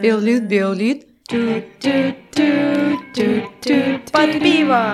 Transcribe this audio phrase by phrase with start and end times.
[0.00, 1.06] Біоліт, біоліт.
[4.12, 4.84] Под пиво!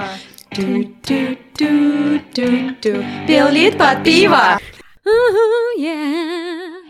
[3.27, 4.59] Біоліт под пиво.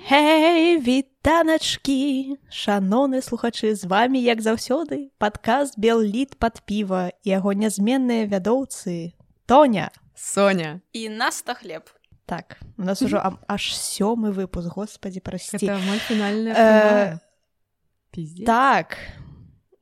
[0.08, 2.36] Гей, вітаначкі!
[2.50, 9.12] Шаноны слухачы, з вами, як заўсёды, падкаст Белліт пад піва і яго нязменныя вядоўцы.
[9.46, 9.90] Тоня!
[10.18, 10.80] Соня.
[10.92, 11.90] і наста хлеб
[12.26, 15.56] Так, у нас ужо ам- аж сёмы выпуск, господі, прасці.
[15.56, 18.44] Это мой фінальная Э.
[18.46, 18.96] Так,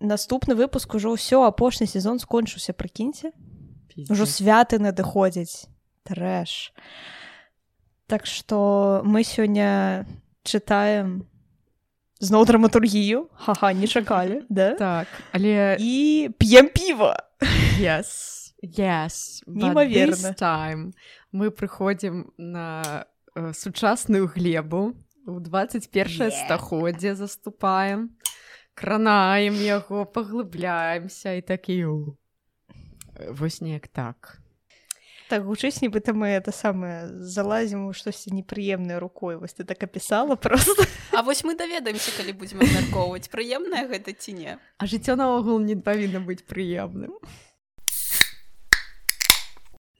[0.00, 3.32] наступны выпуск ужо ўсё, апошні сезон скончыўся, прыкіньце.
[4.10, 5.66] Ужо святы надыходзяць.
[6.04, 6.70] Трэш.
[8.06, 10.04] Так што мы сёння
[10.44, 11.24] чытаем
[12.20, 13.26] зноў драматургію.
[13.34, 14.74] Ха-ха, не чакалі, да?
[14.74, 17.16] Так, але І п'ем піва.
[17.80, 18.06] yes,
[18.62, 19.42] yes.
[19.46, 20.92] This time
[21.32, 24.94] мы прыходзім на э, сучасную глебу
[25.26, 26.30] у 21 Yeah.
[26.30, 28.16] стагоддзе заступаем
[28.74, 31.84] кранаем яго паглыбляемся і такі
[33.30, 34.40] вось неяк так
[35.28, 39.34] Так гучыць нібыта мы это самае залазім у штосьці непрыемнае рукой.
[39.34, 40.86] Вось ты так апісала просто.
[41.10, 45.74] А вось мы даведаемся калі будзем абмяркоўваць прыемнае гэта ці не а жыццё наогул не
[45.74, 47.18] павінна быць прыемным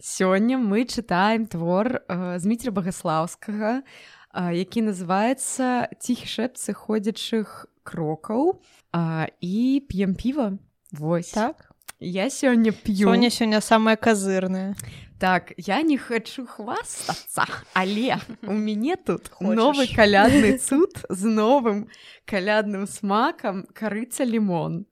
[0.06, 8.62] сёння мы чытаем твор э, зміцера багаслаўскага э, які называецца ціхі шэпцы ходзячых крокаў
[8.94, 10.58] э, і п'ем піва
[10.92, 11.74] Вось Так.
[11.98, 14.76] я сёння п'ю Сёння сёння самая казырная.
[15.18, 17.42] так я не хачу хвастацца
[17.74, 18.14] але
[18.46, 19.56] у мяне тут Хочаш.
[19.58, 21.88] новы калядны цуд з новым
[22.30, 24.86] калядным смакам карыца лімон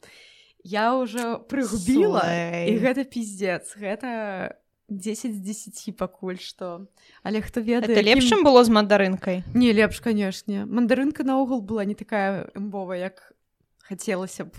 [0.65, 2.25] я ўжо прыгубіла
[2.67, 4.57] і гэта пиздец гэта
[4.89, 6.87] 10 з 10 пакуль што
[7.23, 9.45] але хто ведае Это лепш, чым было з мандарынкай.
[9.55, 13.33] не лепш канешне мандарынка наогул была не такая імбова як
[13.89, 14.53] хацелася б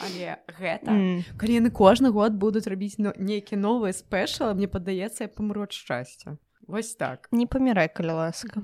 [0.00, 1.22] але гэта М.
[1.38, 3.12] калі яны кожны год будуць рабіць но...
[3.18, 8.62] нейкі новыя спешалы мне падаецца я памру ад шчасця вось так Не памірай, калі ласка.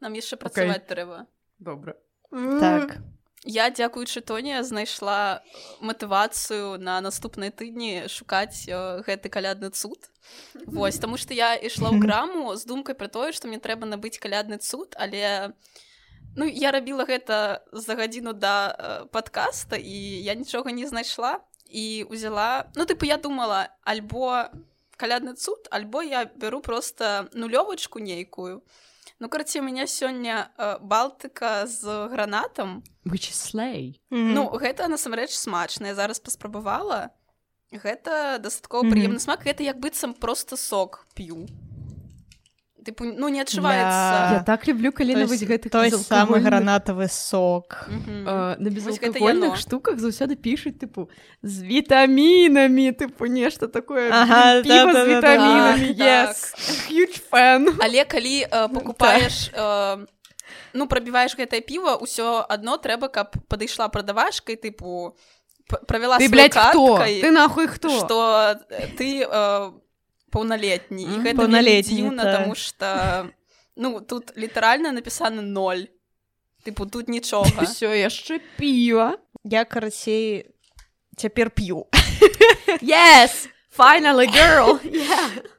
[0.00, 1.26] нам яшчэ працаваць трэба
[1.58, 1.94] добра
[2.60, 2.98] Так.
[3.44, 5.44] Я дзякуючы тоне знайшла
[5.80, 10.10] матывацыю на наступныя тыдні шукаць э, гэты калядны цуд.
[10.66, 14.18] Вось таму што я ішла ў краму з думкай пра тое што мне трэба набыць
[14.18, 15.52] калядны цуд але
[16.36, 22.08] ну я рабіла гэта за гадзіну да э, падкаста і я нічога не знайшла і
[22.08, 24.48] узяла ну тыпу я думала альбо
[24.96, 28.64] калядны цуд альбо я бяру просто нулёвачку нейкую
[29.24, 33.96] ну карці у меня сёння э, балтыка з гранатам which is slay.
[34.10, 37.08] Ну гэта насамрэч смачна я зараз паспрабавала.
[37.72, 38.92] Гэта дастаткова Мгм.
[38.92, 41.48] прыемны смак гэта як быццам просто сок п'ю
[42.84, 47.88] Тыпу, ну не адчуваецца я так люблю калі на вось гэтых той самы гранатавы сок.
[47.88, 48.28] Мгм.
[48.28, 51.08] э, на Вось гэта безалкагольных штуках заўсёды пішуць тыпу
[51.42, 55.04] з вітамінамі тыпу нешта такое Ага, з да-да-да-да.
[55.16, 56.36] вітамінамі Так, yes
[56.92, 60.06] huge fan але калі э, покупаеш э,
[60.74, 65.16] ну прабіваеш гэтае піва ўсё адно трэба каб падышла прадавашка і тыпу
[65.88, 69.72] правяла ты блядь, хто карткай, ты нахуй хто што э, ты э,
[70.34, 72.34] паўналетні і гэта дзіўна так.
[72.34, 73.30] таму што
[73.76, 75.86] ну тут літаральна напісана ноль
[76.66, 80.50] тыпу тут нічога ўсё яшчэ піва Я карацей
[81.16, 81.86] цяпер п'ю.
[82.82, 85.54] yes finally girl yeah.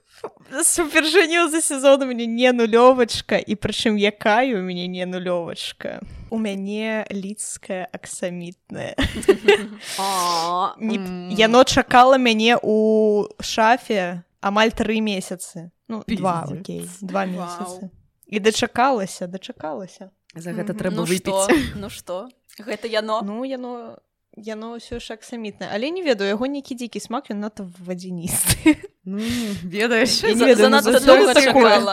[0.64, 6.02] Супержаню за сезон у мяне не нулёвачка і прычым якая у мяне не нулёвачка.
[6.30, 8.96] У мяне лідская аксамітная.
[11.38, 15.72] Яно чакала мяне ў шафе амаль тры месяцы.
[15.90, 16.62] Ну, два, Пиздец.
[16.62, 17.90] окей, два месяцы.
[18.28, 20.12] І дачакалася, дачакалася.
[20.36, 21.48] за гэта трэба ну выпіць што
[21.80, 22.16] ну што
[22.60, 23.98] гэта яно Ну, яно
[24.36, 28.78] яно ўсё ж аксамітнае, але не ведаю, яго нейкі дзікі смак, ён надта вадзіністы.
[29.06, 29.22] Ну,
[29.62, 30.34] ведаеш ну,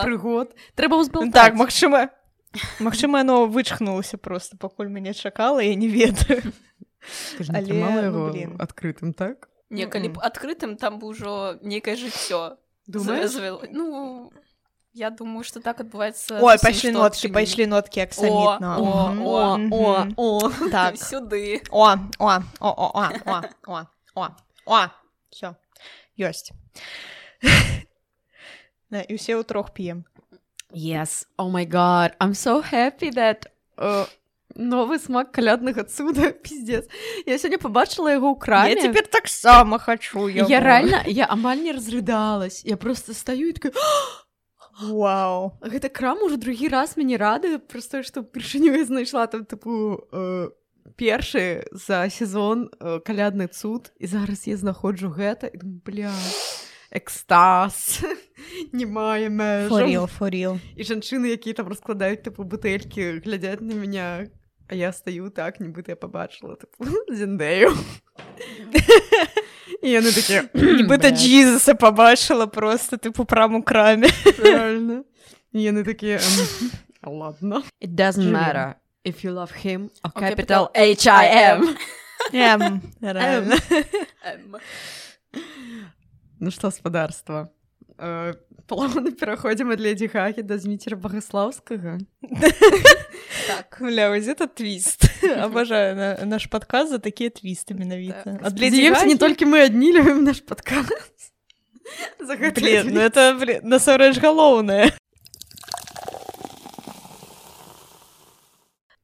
[0.01, 2.09] прыгод трэба ўзбалтаць Так, магчыма,
[2.81, 6.41] магчыма, яно вычхнулася просто, пакуль мяне чакала, я не ведаю.
[7.53, 8.57] Але, ну, яго блін.
[8.57, 13.28] адкрытым так Не калі б адкрытым там бы ўжо нейкае жыццё думаю
[13.72, 14.30] ну
[14.95, 16.39] Я думаю, что так отбывается.
[16.39, 17.33] Ой, всем, пошли нотки, отшили.
[17.33, 18.77] пошли нотки аксамитно.
[18.77, 18.84] Ну.
[18.84, 20.97] О, о, о, о, о, так.
[21.01, 21.63] Сюды.
[21.71, 24.36] О, о, о, о, о, о, о,
[24.66, 24.91] о,
[25.30, 25.57] все,
[26.19, 26.53] ёсць.
[28.91, 30.04] Да, и все у трох пьем.
[30.71, 33.47] Yes, oh my god, I'm so happy that
[33.78, 34.07] uh,
[34.54, 36.87] новы смак каляднага цуда пиздец.
[37.27, 38.75] Я сёння побачыла яго ў краме.
[38.75, 40.65] Я цяпер таксама хачу я яго.
[40.65, 42.65] реально я амаль не разрыдалась.
[42.65, 43.72] Я просто стаю і такая
[44.81, 45.59] Вау.
[45.60, 50.49] Гэта крам уже другі раз мяне радуе просто што першыню я знайшла там тыпу э,
[50.97, 53.93] першы за сезон э, калядны цуд.
[54.01, 56.13] І зараз я знаходжу гэта і думаю, бля
[56.91, 58.05] экстаз.
[58.72, 59.28] Не мае
[59.69, 64.28] форіл форіл і жанчыны якія там раскладаюць тыпу бутэлькі глядзяць на меня
[64.68, 66.56] а я стаю так нібыта я побачыла
[67.12, 67.72] зендэю
[69.82, 75.04] і яны такі нібыта джізаса побачыла просто тыпу праму краме Реально.
[75.53, 76.20] І яны такія
[77.04, 78.74] ладно it doesn't matter
[79.04, 80.68] if you love him or capital
[82.32, 83.56] М, реально.
[84.24, 84.56] Эм.
[86.41, 87.48] ну што спадарства
[88.66, 91.98] Плавно пераходзім ад ледзі хакі да зміцера багаслаўскага.
[93.47, 93.80] Так.
[93.80, 95.10] Вось это твіст.
[95.22, 98.22] Абажаю на, наш падказ за такія твісты менавіта.
[98.24, 98.47] Так.
[98.47, 100.86] ад Спадзяёмся, не толькі мы адні любім наш падказ.
[102.20, 104.92] Ну это насамрэч галоўнае.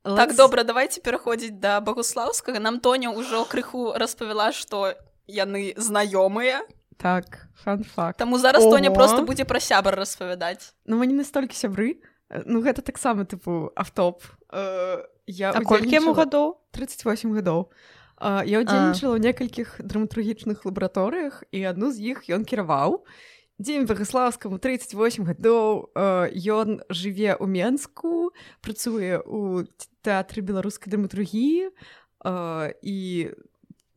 [0.02, 2.58] Так добра давайте пераходзіць да багуслаўскага.
[2.62, 4.94] Нам Тоня ўжо крыху распавяла што
[5.26, 6.64] яны знаёмыя
[6.98, 8.98] так фан-факт Таму зараз Тоня Ого.
[8.98, 13.72] просто будзе пра сябар распавядаць Ну мы не настолькі сябры Э, ну гэта таксама тыпу
[13.74, 14.22] автоп.
[14.52, 17.70] Э, я колькі яму гадоў 38 гадоў
[18.18, 23.06] А, я ўдзельнічала ў некалькіх драматургічных лабараторыях і адну з іх ён кіраваў.
[23.62, 29.70] Дзень багаславскаму 38 гадоў э, ён жыве ў менску працуе ў
[30.02, 31.70] тэатры беларускай драматургіі.
[32.26, 33.30] Э, і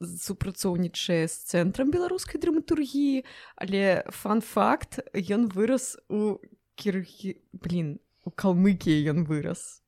[0.02, 3.24] супрацоўнічае з цэнтрам беларускай драматургіі
[3.56, 6.42] але фан-факт ён вырас у
[6.76, 9.82] кіргі блин у калмыкіі ён вырас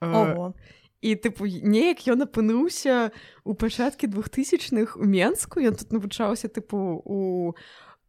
[0.00, 0.54] Э, Ого.
[1.02, 3.14] і тыпу неяк ён апынуўся
[3.46, 7.54] у пачаткі двухтысячных у менску ён тут навучаўся тыпу у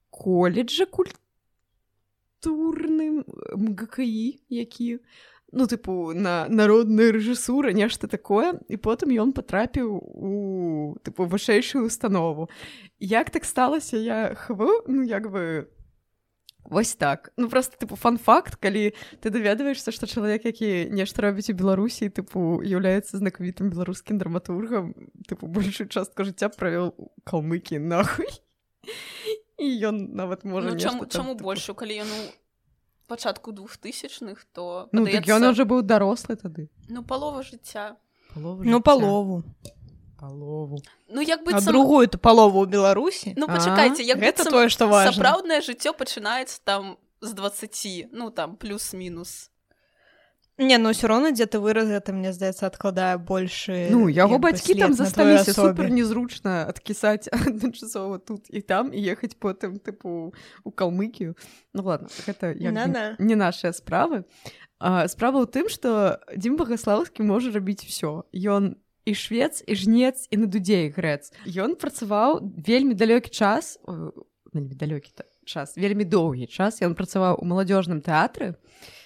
[0.10, 1.16] колледжа культурным
[3.54, 5.00] МГКІ які
[5.52, 8.60] ну тыпу на народная рэжысура нешта такое.
[8.68, 12.50] І потым ён патрапіў у тыпу вышэйшую установу.
[13.00, 15.68] Як так сталася я хву ну як бы
[16.70, 17.32] Вось так.
[17.38, 18.94] Ну просто тыпу фан-факт калі
[19.24, 24.94] ты даведваешься што чалавек які нешта робіць у беларусі тыпу з'яўляецца знакавітым беларускім драматургам
[25.26, 28.30] тыпу большую частку жыцця правёл у калмыкі нахуй.
[29.60, 31.74] І ён нават можа ну, чаму, чаму тыпу- больше?
[31.74, 32.20] Калі яну
[33.10, 37.98] пачатку двухтысячных то ну так падаецца, ён уже быў дарослы тады ну палова жыцця
[38.34, 38.86] Палова ну жыцця.
[38.86, 39.44] палову
[40.22, 44.54] палову ну як а быццам другую то палову ў беларусі ну пачакайце як гэта быццам
[44.54, 49.50] тое што сапраўднае жыццё пачынаецца там з 20 ну там плюс-мінус
[50.60, 54.76] не ну ўсё роўна дзе ты выраз гэта мне здаецца адкладае больше ну яго бацькі
[54.76, 60.70] там на засталіся супер незручна адкісаць адначасова тут і там і ехаць потым тыпу у
[60.70, 61.40] калмыкію
[61.74, 63.16] ну ладно гэта як бы На-на.
[63.20, 64.28] не нашыя справы.
[64.80, 68.76] А, справа ў тым што дзім багаслаўскі можа рабіць усё ён
[69.08, 73.80] і швец і жнец і на дудзей грэц ён працаваў вельмі далёкі час
[74.52, 78.99] вельмі далёкі та- час вельмі доўгі час ён працаваў у маладзёжным тэатры і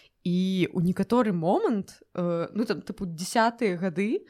[0.73, 4.25] у некаторы момант э, ну там тыпу десятые гады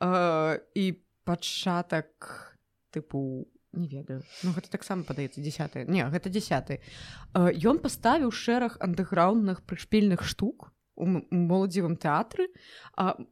[0.00, 0.84] э, і
[1.24, 2.58] пачатак
[2.90, 4.22] тыпу не ведаю.
[4.42, 6.80] Ну гэта таксама падаецца десятые не гэта десятый
[7.34, 12.48] ён паставіў шэраг андэграундных прышпільных штук моладзевым тэатры.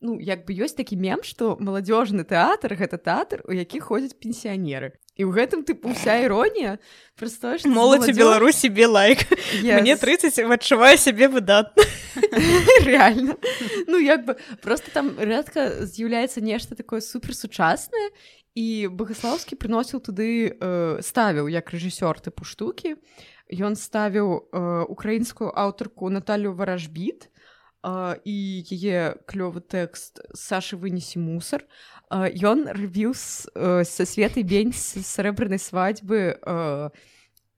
[0.00, 5.00] Ну як бы ёсць такі мем што маладзёжны тэатр гэта тэатр у які ходзяць пенсіянеры
[5.14, 6.78] і ў гэтым тыпу вся іронія
[7.14, 9.22] простое моладзь у беларусі бе лайк.
[9.62, 11.82] Мне 30 адчуваю сябе выдатна
[12.82, 13.36] реально.
[13.86, 18.10] Ну як бы просто там рэдка з'яўляецца нешта такое суперсучаснае
[18.54, 22.98] і багаслаўскі прыносіў туды э, ставіў як рэжысёр тыпу штукі
[23.50, 27.30] ён ставіў э, украінскую аўтарку Наталю варажбіт
[27.84, 28.36] і
[28.72, 31.68] яе клёвы тэкст Сашы вынесі мусар
[32.14, 36.36] Э, ён рабіў са светай бень срэбранай свадьбы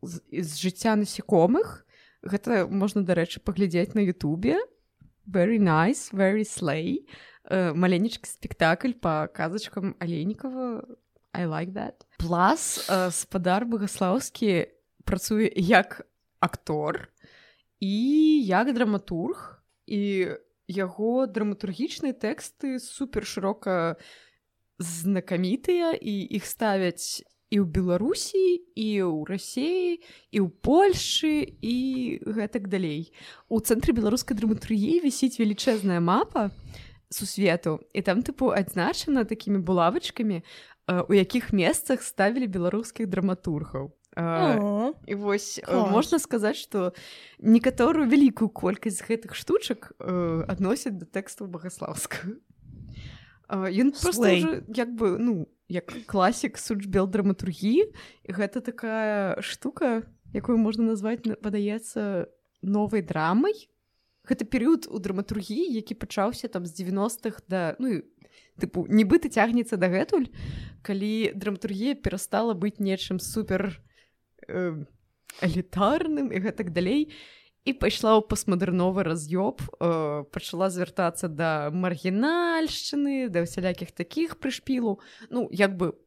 [0.01, 1.85] з, жыцця насекомых
[2.23, 4.57] гэта можна дарэчы паглядзець на Ютубе.
[5.27, 7.05] Very nice very slay.
[7.45, 10.87] Э, маленечкі спектакль по казачкам алейнікова
[11.37, 12.07] I like that.
[12.17, 14.73] Плас э, спадар багаслаўскі
[15.05, 16.07] працуе як
[16.41, 17.11] актор
[17.81, 19.56] і як драматург
[19.87, 20.35] і
[20.67, 23.97] яго драматургічныя тэксты супер шырока
[24.83, 30.03] знакамітыя і іх ставяць і ў беларусі і ў рассіі
[30.35, 31.77] і ў польльшы і
[32.27, 33.15] гэтак далей.
[33.47, 36.51] У цэнтры беларускай драматургіі вісіць велічэзная мапа
[37.09, 40.43] сусвету і там тыпу адзначана такімі булавачкамі
[40.91, 46.93] у якіх месцах ставілі беларускіх драматургаў і вось можна сказаць што
[47.39, 52.25] некаторую вялікую колькасць гэтых штучак адносяць да тэксту багаслаўска
[53.51, 57.93] ён просто як бы ну як класік сучбел драматургіі
[58.25, 62.33] гэта такая штука якую можна назваць падаецца
[62.63, 63.69] новай драмай
[64.25, 68.03] гэта перыяд у драматургіі які пачаўся там з 90-х да ну
[68.57, 70.33] тыпу нібыта цягнецца дагэтуль
[70.83, 73.77] калі драматургія перастала быць нечым супер
[74.49, 74.85] э,
[75.43, 77.13] элітарным і гэтак далей.
[77.67, 85.03] І пайшла ў пастмадэрновы раз'ёб э, пачала звяртацца да маргінальшчыны да ўсялякіх такіх прышпілу.
[85.35, 85.99] Ну як бы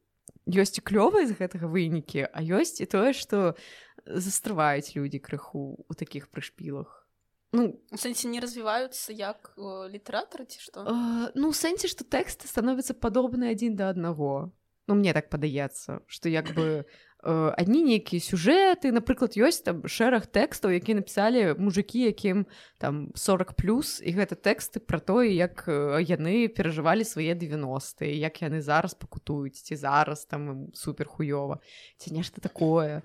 [0.47, 3.59] ёсць і клёвыя з гэтага вынікі а ёсць і тое што
[4.07, 7.05] застрываюць людзі крыху у такіх прышпілах.
[7.51, 10.85] Ну сэнсе не развіваюцца як літаратары ці што?
[10.85, 14.53] Э, ну сэнсе што тэксты становяцца падобны адзін да аднаго.
[14.87, 16.85] Ну мне так падаецца што як бы
[17.23, 22.47] адні нейкія сюжэты напрыклад ёсць там шэраг тэкстаў які напісалі мужикі якім
[22.79, 28.63] там 40 плюс і гэта тэксты пра тое як яны перажывалі свае 90 як яны
[28.63, 31.59] зараз пакутуюць ці зараз там супер хуёва
[31.99, 33.03] ці нешта такое.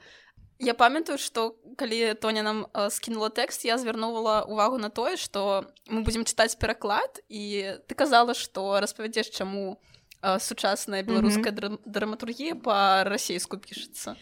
[0.63, 6.07] Я памятаю што калі тоня нам скінула тэкст я звярнула увагу на тое што мы
[6.07, 9.94] будзем чытаць пераклад і ты казала што распавядзеш чаму у
[10.39, 11.79] сучасная беларуская mm -hmm.
[11.87, 14.17] драматургія па-расейску пішацца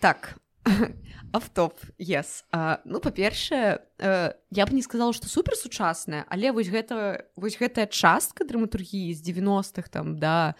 [0.00, 0.38] так
[1.32, 2.44] автоп yes.
[2.52, 7.58] а, ну па-першае э, я б не сказала што супер сучасная але вось гэта вось
[7.58, 10.54] гэтая частка драматургіі з 90-х там да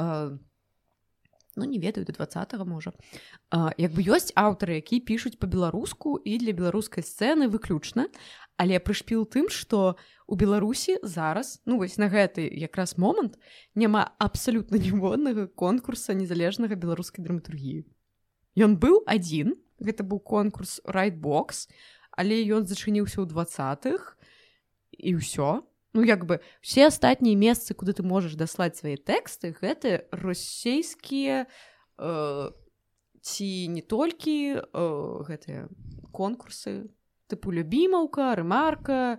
[0.00, 0.38] э,
[1.56, 2.92] ну не ведаю до два можа
[3.76, 8.08] як бы ёсць аўтары які пішуць па-беларуску і для беларускай сцэны выключна
[8.56, 9.96] але прышпіл тым што
[10.26, 13.38] у беларусі зараз ну вось на гэты якраз момант
[13.74, 17.84] няма абсалютна ніводнага конкурса незалежнага беларускай драматургіі.
[18.56, 21.68] Ён быў адзін гэта быў конкурс райтбокс
[22.16, 24.16] але ён зачыніўся ў двадцатых
[24.96, 25.62] і ўсё.
[25.92, 32.50] Ну як бы все астатнія месцы куды ты можаш даслаць свае тэксты гэты расейскія э,
[33.20, 34.60] ці не толькі э,
[35.28, 35.68] гэтыя
[36.12, 36.88] конкурсы
[37.28, 39.18] тыпу любімаўка рэмарка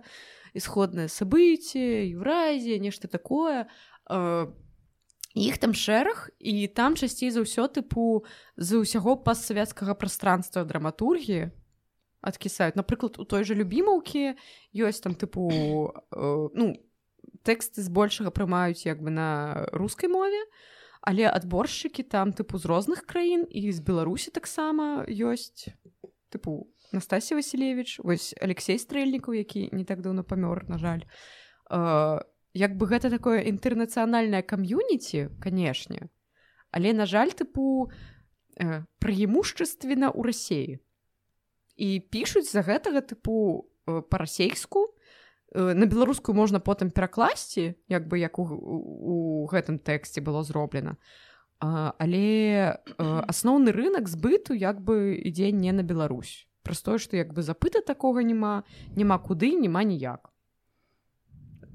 [0.54, 3.68] ісходнае событие Еўразія нешта такое.
[4.10, 4.48] Э,
[5.34, 8.24] іх там шэраг і там часцей за ўсё тыпу
[8.56, 11.52] з усяго пастсавецкага прастранства драматургіі
[12.20, 12.74] адкісаюць.
[12.74, 14.34] Напрыклад у той жа любімаўкі
[14.74, 15.46] ёсць там тыпу
[16.10, 16.74] э, ну
[17.44, 20.42] тэксты збольшага прымаюць як бы на рускай мове
[21.08, 25.70] але адборшчыкі там тыпу з розных краін і з беларусі таксама ёсць.
[26.28, 31.04] Тыпу Настасія Васілевич вось Алексей стрэльнікаў які не так даўно памёр на жаль.
[31.70, 32.20] Э,
[32.54, 36.08] як бы гэта такое інтэрнацыянальнае кам'юніці канешне
[36.70, 37.88] але на жаль тыпу
[38.60, 40.72] э, праімушчаствена ў рассеі
[41.78, 44.92] і пішуць за гэтага тыпу э, па-расейску.
[45.54, 49.14] Э, на беларускую можна потым перакласці як бы як у, у
[49.48, 50.96] гэтым тэксце было зроблена.
[51.60, 57.32] А, але э, асноўны рынок збыту як бы ідзе не на Беларусь простое што як
[57.32, 58.62] бы запыта такога няма
[58.96, 60.28] няма куды няма ніяк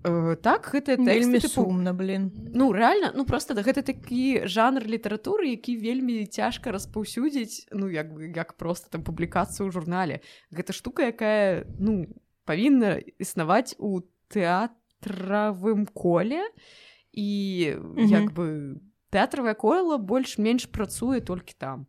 [0.04, 5.48] Э, так гэта вельмі сумна блин ну реально ну просто да гэта такі жанр літаратуры
[5.56, 10.20] які вельмі цяжка распаўсюдзіць ну як як просто там публікацыю ў журнале.
[10.52, 12.12] Гэта штука якая ну
[12.44, 16.52] павінна існаваць у тэатравым коле
[17.16, 17.32] і
[17.72, 18.08] mm -hmm.
[18.12, 18.76] як бы
[19.08, 21.88] тэатравае кола больш-менш працуе толькі там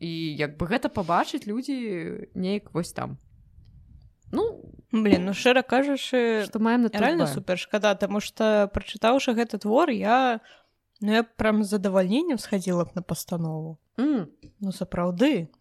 [0.00, 1.76] і як бы гэта пабачыць людзі
[2.34, 3.20] неяк вось там.
[4.32, 9.92] Ну блин ну шчыра кажучы што маем натуральна супер шкада таму што прачытаўшы гэты твор
[9.92, 10.40] я
[11.00, 13.78] ну я прям задавальненнем схадзіла б на пастанову.
[14.00, 14.32] Mm.
[14.60, 15.52] ну сапраўды.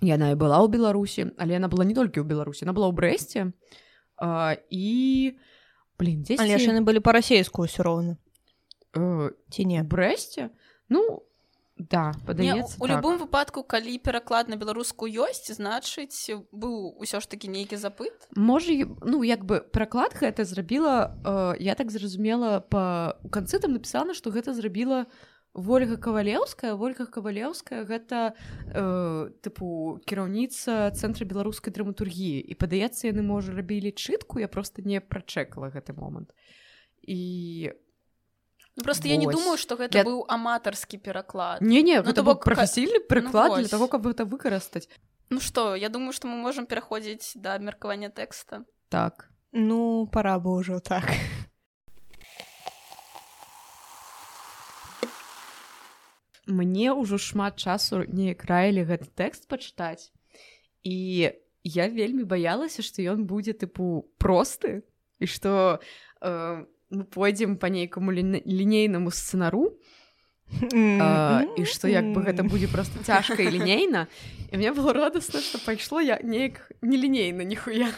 [0.00, 2.94] Яна і была ў беларусі але яна была не толькі ў беларусі она была ў
[2.94, 3.50] брэсце
[4.70, 4.86] і
[5.98, 8.14] блин дзесь але яны былі па-расейску ўсё роўна.
[8.94, 9.82] Э, ці не?
[9.82, 10.54] брэсце?
[10.88, 11.26] Ну
[11.76, 12.96] да падаецца у так.
[12.96, 18.28] любым выпадку калі пераклад на беларускую ёсць значыць быў усё ж такі нейкі запыт.
[18.36, 18.72] Можа
[19.04, 24.16] ну як бы пераклад гэта зрабіла э, я так зразумела па у канцы там напісана
[24.16, 25.06] што гэта зрабіла
[25.56, 26.74] ольга кавалеўская.
[26.74, 28.36] Ольга кавалеўская гэта
[28.72, 32.40] э, тыпу кіраўніца цэнтра беларускай драматургіі.
[32.40, 36.32] І падаецца яны можа рабілі чытку я просто не прачэкала гэты момант.
[37.04, 37.72] І
[38.76, 39.10] Ну, просто Вось.
[39.12, 40.04] я не думаю что гэта я...
[40.04, 44.88] быў аматарскі пераклад не не ну, бок прафесійны прыклад ну, для того каб гэта выкарыстаць
[45.28, 49.30] Ну что я думаю что мы можемм пераходзіць да меркавання тэкста так.
[49.52, 51.04] Ну пора бы ўжо так.
[56.46, 60.14] Мне ўжо шмат часу неяк раілі гэты тэкст пачытаць
[60.86, 61.34] і
[61.66, 64.86] я вельмі баялася што ён будзе тыпу просты
[65.18, 65.82] і што
[66.22, 69.74] э, мы пойдзем по нейкаму лінейнаму сцэнару
[70.62, 74.06] і што як бы гэта будзе просто цяжка і лінейна
[74.52, 77.90] і мне было радасна што пайшло я неяк нелінейна ніхуя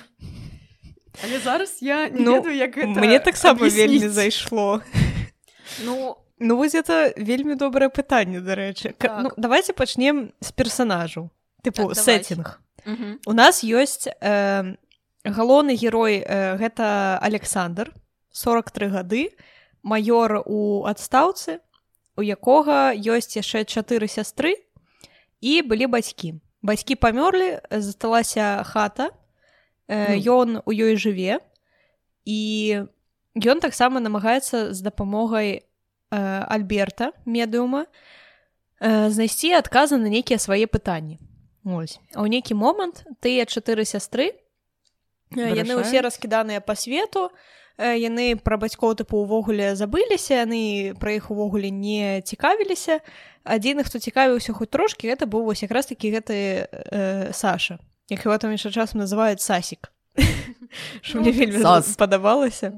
[1.24, 4.82] але зараз я не ну, ведаю, як гэта мне таксама вельмі зайшло.
[5.84, 9.22] Ну ну вось это вельмі добрае пытанне дарэчы так.
[9.22, 11.30] ну, давайте пачнем з персонажу
[11.62, 12.60] тыпу так, сеттинг
[13.26, 14.76] у нас ёсць э,
[15.24, 17.92] галоўны герой э, гэта александр
[18.38, 19.22] 43 гады
[19.82, 21.58] майор у адстаўцы
[22.18, 24.54] у якога ёсць яшчэ чатыры сястры
[25.42, 29.10] і былі бацькі бацькі памёрлі засталася хата
[29.88, 30.62] ён э, ну.
[30.66, 31.40] у ёй жыве
[32.28, 32.40] і
[33.34, 35.62] ён таксама намагаецца з дапамогай э,
[36.10, 37.86] альберта медыума
[38.80, 41.18] э, знайсці адказы на нейкія свае пытанні
[41.64, 41.98] Ось.
[42.14, 44.34] а ў нейкі момант тыя чатыры сястры
[45.32, 47.30] яны ўсе раскіданыя па свету
[47.78, 53.00] яны пра бацькоў тыпу увогуле забыліся яны пра іх увогуле не цікавіліся.
[53.48, 58.38] Адзіны хто цікавіўся хоць трошкі гэта быў вось якраз такі гэты э, Саша як его
[58.38, 59.92] там яшчэ часам называют сасік.
[61.14, 62.72] Мне вельмі спадабалася.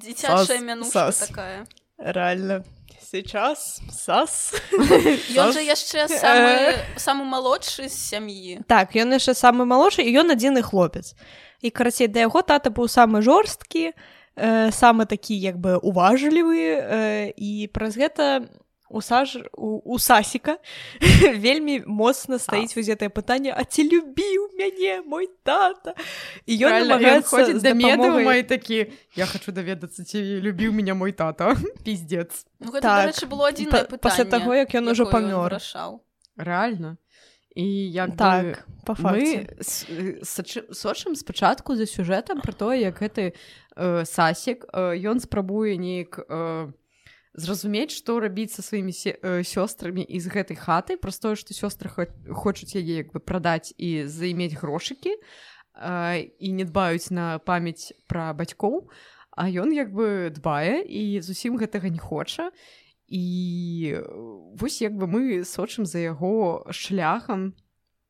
[1.29, 1.67] Такая.
[1.99, 2.65] Реально
[3.11, 4.55] сейчас сас.
[5.35, 6.07] Ён же яшчэ
[6.97, 8.63] самы малодшы з сям'і.
[8.67, 11.15] Так ён яшчэ самы малодшы і ён адзіны хлопец.
[11.61, 13.93] І карацей да яго тата быў самы жорсткі
[14.37, 18.49] э, самы такі як бы уважлівы э, і праз гэта
[18.91, 20.59] у саж у, у сасіка
[21.45, 25.95] вельмі моцна стаіць вось гэтае пытанне а ці любіў мяне мой тата?
[26.47, 31.55] І ён ходзіць да меду мой такі я хочу даведацца ці любіў меня мой тата?
[31.87, 35.55] Пиздец ну, так, было па, пасля таго як ён ужо памёр.
[35.55, 36.03] рашаў
[36.37, 36.99] рэальна
[37.55, 38.95] і як так па
[40.73, 43.35] сочым спачатку за сюжэтам про тое як гэты
[43.77, 46.73] э, сасік э, ён спрабуе неяк э,
[47.35, 48.95] зразумець што рабіць са сваімі
[49.43, 54.07] сёстрамі і з гэтай хаты праз тое што сёстры хочуць яе як бы прадаць і
[54.07, 58.91] займець грошыкі і не дбаюць на памяць пра бацькоў
[59.31, 62.51] а ён як бы дбае і зусім гэтага не хоча.
[62.51, 62.80] і
[63.11, 67.55] вось як бы мы сочым за яго шляхам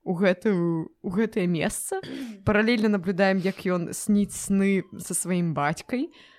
[0.04, 2.00] у гэтую у гэтае месца.
[2.44, 6.30] Паралельна наблюдаем як ён сніць сны са сваім бацькай а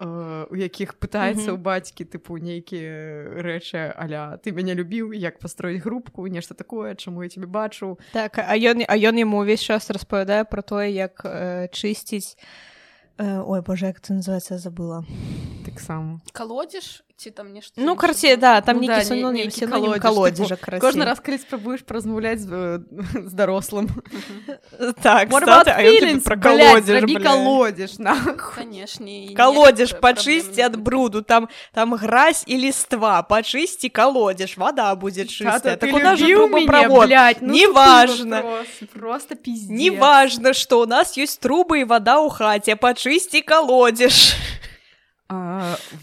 [0.00, 6.24] у якіх пытаецца ў бацькі тыпу нейкія рэчы аля ты мяне любіў як пастроіць групку
[6.24, 8.00] нешта такое чаму я тебе бачу?
[8.16, 12.40] Так а ён а ён яму ўвесь час распавядае пра тое як э, чысціць
[13.20, 15.04] э, ой боже як ты называется забыла
[15.70, 21.04] таксама калодзіш ці там нешта ну карце да там ну, да, не, не, калодзежа кожны
[21.04, 22.80] раз калі спрабуеш празмаўляць з,
[23.28, 23.92] з дарослым
[25.04, 25.28] так
[26.40, 27.04] калодзеж
[28.56, 35.76] канешне калодзеж пачысці ад бруду там там гразь і ліства пачысці калодзеж вода будзе чыстая
[35.76, 35.92] так
[37.42, 38.64] ну, неважно.
[38.96, 39.68] просто пиздец.
[39.68, 44.32] неважно что у нас есть трубы і вода ў хаце пачысці калодзеж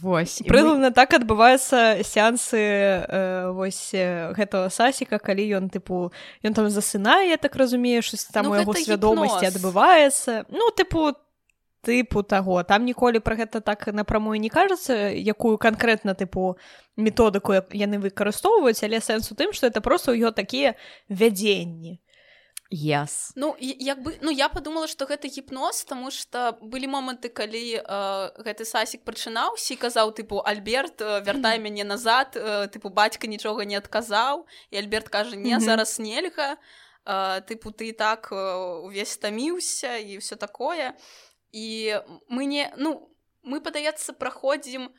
[0.01, 0.41] вось.
[0.47, 0.93] Прыгладна мы...
[0.95, 6.11] так адбываюцца сеансы э, вось гэтага сасіка калі ён тыпу
[6.43, 10.45] ён там засынае я так разумею что там ну, у яго свядомасці адбываецца.
[10.49, 11.11] Ну тыпу
[11.83, 12.63] тыпу таго.
[12.63, 16.55] Там ніколі пра гэта так напрамую не кажацца якую канкрэтна тыпу
[16.95, 20.75] методыку яны выкарыстоўваюць але сэнс у тым што это просто ў ё такія
[21.09, 21.99] вядзенні
[22.71, 23.31] yes.
[23.35, 28.43] ну як бы ну я подумала что гэта гіпноз тому что былі моманты калі э,
[28.43, 33.65] гэты сасік прачынаўся і казаў тыпу альберт э, вяртай мяне назад э, тыпу бацька нічога
[33.65, 35.65] не адказаў і альберт кажа не mm -hmm.
[35.65, 36.57] зараз нельга
[37.05, 40.93] э, тыпу ты так э, увесь стаміўся і все такое
[41.51, 41.95] і
[42.29, 43.09] мы не ну
[43.43, 44.89] мы падаецца праходзім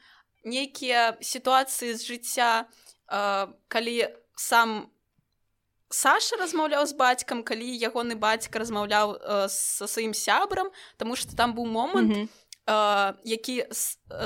[0.45, 2.65] нейкія сітуацыі з жыцця
[3.13, 4.91] э, калі сам
[5.89, 11.55] Саша размаўляў з бацькам калі ягоны бацька размаўляў э, са сваім сябрам тому что там
[11.55, 12.29] быў момант mm -hmm.
[12.67, 13.67] э, які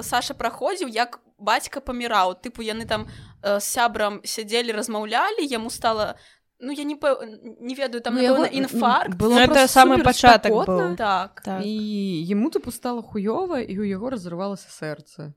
[0.02, 2.38] Саша праходзіў як бацька паміраў.
[2.42, 3.06] Тыпу яны там
[3.42, 6.14] э, з сябрам сядзелі размаўлялі яму стала
[6.62, 7.18] ну я не па...
[7.60, 8.46] не ведаю там ну, яго...
[8.46, 9.18] інфаркт.
[9.18, 10.52] было ну, это самы пачатак
[10.96, 11.62] так, так.
[11.64, 11.72] і
[12.22, 15.34] яму тыпу стала хуёва і у яго разрывалася сэрца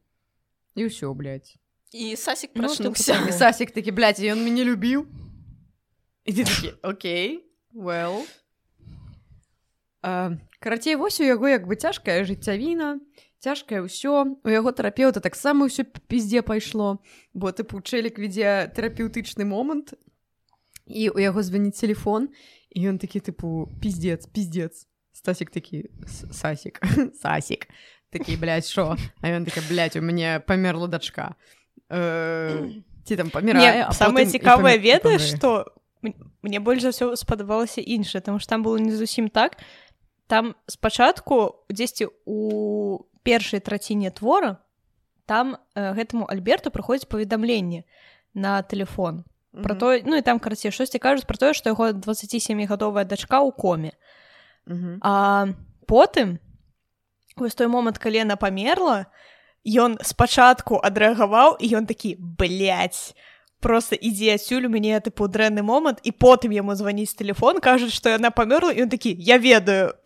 [0.76, 1.58] і ўсё блядь.
[1.92, 5.10] і сасік прачнуўся ну, сасік такі блядь, ён мяне любіў
[6.26, 8.26] і ты такі Окей well
[10.60, 13.00] карацей вось у яго як бы цяжкая жыццявіна
[13.46, 14.42] цяжкае ўсё.
[14.42, 16.98] У яго тэрапеўта таксама ўсё піздзе пайшло.
[17.34, 19.94] Бо ты пучэлік вядзе тэрапеўтычны момант
[20.86, 22.30] і у яго званіць телефон
[22.70, 26.82] і ён такі тыпу пиздец пиздец стасік такі сасік
[27.22, 27.68] сасік
[28.10, 31.36] такі що а ён такі блядь, у мяне памерла дачка
[31.90, 35.74] ці там памірае самае цікавае ведае што
[36.42, 39.58] мне больш за ўсё спадабалася іншае тому что там было не зусім так
[40.28, 44.62] там спачатку дзесьці у першай траціне твора
[45.26, 47.84] там э, гэтаму альберту прыходзіць паведамленне
[48.34, 49.80] на телефон про mm -hmm.
[49.80, 53.92] то ну і там карацей штосьці кажуць про тое што яго 27гадовая дачка ў коме
[54.68, 54.98] mm -hmm.
[55.02, 55.46] а
[55.88, 56.40] потым
[57.38, 59.06] вось той момант калі яна памерла
[59.66, 63.16] ён спачатку адрэагаваў і ён такі блять
[63.66, 68.14] просто ідзе адсюль у мяне тыпу дрэнны момант і потым яму званіць телефон кажуць што
[68.14, 69.98] яна памерла ён такі я ведаю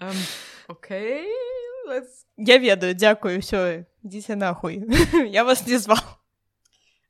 [0.00, 0.16] um,
[0.72, 1.28] okay
[1.84, 2.24] let's...
[2.40, 4.80] я ведаю дзякую ўсё дзіце нахуй
[5.36, 6.00] я вас не звал.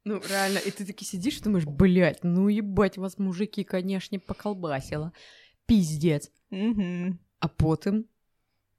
[0.02, 5.14] Ну реально і ты такі сидзіш думаешь блять ну ебать вас мужики канешне пакалбасіла
[5.66, 7.14] пиздец mm -hmm.
[7.38, 8.10] а потым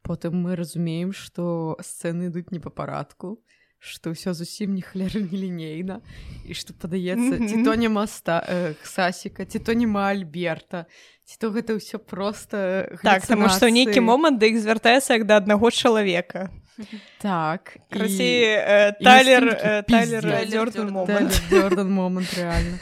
[0.04, 3.40] потым мы разумеем что сцены ідуць не па парадку
[3.84, 6.00] что ўсё зусім не хлера не лінейна
[6.48, 10.88] і что падаецца ці то не маста э, сасіка ці то нема альберта
[11.28, 15.44] ці то гэта ўсё просто так таму што нейкі момант да іх звяртаецца як да
[15.44, 16.48] аднаго чалавека
[17.20, 18.56] так красі
[19.04, 19.52] талер
[19.84, 20.24] талер
[21.84, 22.80] момант реально.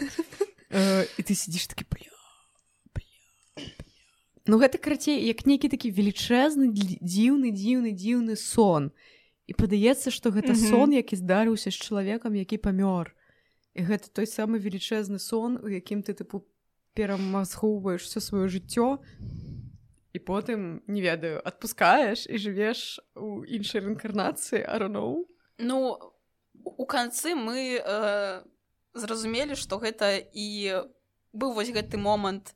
[1.17, 2.07] І ты сидзіш такі бля
[4.45, 8.89] Ну гэта карацей як нейкі такі велічэзны дзіўны дзіўны дзіўны сон.
[8.89, 9.20] і
[9.53, 10.69] падаецца што гэта mm -hmm.
[10.69, 13.11] сон які здарыўся з чалавекам які памёр
[13.73, 16.43] і гэта той самы велічэзны сон у якім ты тыпу
[16.93, 18.99] перамазгоўваеш все сваё жыццё
[20.13, 25.97] і потым не ведаю адпускаеш і жывеш у іншай рэінкарнацыі ароноў ну
[26.63, 28.43] у канцы мы э,
[28.93, 30.83] зразумелі што гэта і
[31.33, 32.55] быў вось гэты момант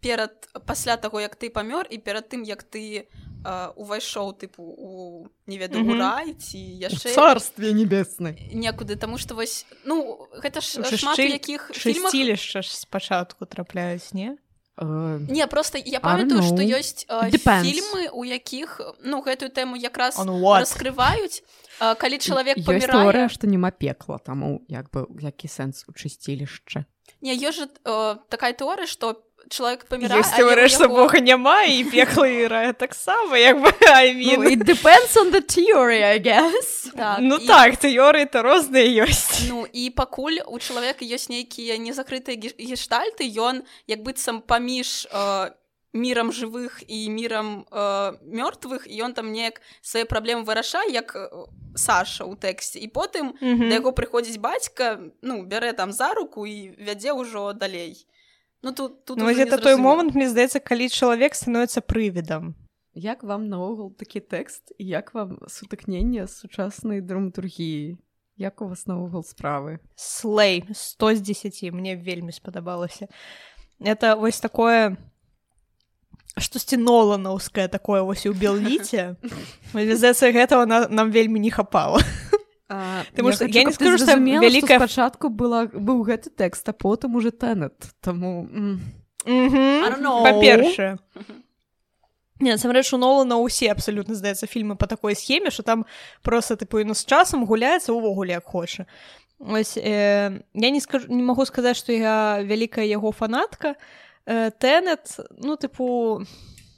[0.00, 3.06] перад пасля таго як ты памёр і перад тым як ты
[3.76, 5.98] увайшоў тыпу у не ведаю mm -hmm.
[5.98, 8.36] рай ці яшчэ царстве небесны.
[8.52, 14.36] некуды таму што вось ну гэта ж шмат якіх чысцілішча ж спачатку трапляюць не?
[14.76, 20.18] Uh, не просто я памятаю што ёсць uh, фільмы у якіх ну гэтую тэму якраз
[20.18, 21.46] раскрываюць
[21.78, 26.90] uh, калі чалавек памірае што няма пекла таму як бы які сэнс у чысцілішча
[27.22, 30.94] не ёжа uh, такая тэорыя што чалавек памірае што яго...
[30.94, 34.42] Бога няма і пекла і рая таксама як бы I mean.
[34.42, 36.90] ну, depends on the theory, I guess.
[36.96, 37.46] так, ну і...
[37.46, 43.62] так тэорыі то розныя ёсць ну і пакуль у чалавека ёсць нейкія незакрытыя гештальты ён
[43.86, 45.50] як быццам паміж э,
[45.94, 51.14] мірам жывых і мірам э, мёртвых і ён там неяк свае праблемы вырашае як
[51.74, 53.68] Саша ў тэксце і потым mm -hmm.
[53.68, 58.06] да яго прыходзіць бацька ну бярэ там за руку і вядзе ўжо далей
[58.64, 62.54] Ну тут, тут ну, это той момант мне здаецца калі чалавек становіцца прывідам
[62.96, 67.98] Як вам наогул такі тэкст як вам сутыкнення з сучаснай драматургіі
[68.36, 69.78] Як у вас наогул справы.
[69.94, 73.08] Слей 100 з 10 мне вельмі спадабалася
[73.80, 74.96] это вось такое
[76.40, 79.16] штосьці ноланаўскае такое вось у белліце
[79.76, 82.00] здаецца гэтага на, нам вельмі не хапала
[82.68, 87.30] Таму што я не скажу што вялікая пачатку была быў гэты тэкст а потым уже
[87.30, 88.48] тэнет таму
[89.24, 90.96] па-першае
[92.40, 95.84] насамрэч у нола на ўсе абсалютна здаецца фільмы по такой схеме що там
[96.22, 98.88] просто тыпу ну з часам гуляецца ўвогуле як хоча
[99.38, 103.76] ось э, я не скажу не магу сказаць што я вялікая яго фанатка.
[104.24, 106.24] Э, тэнет ну тыпу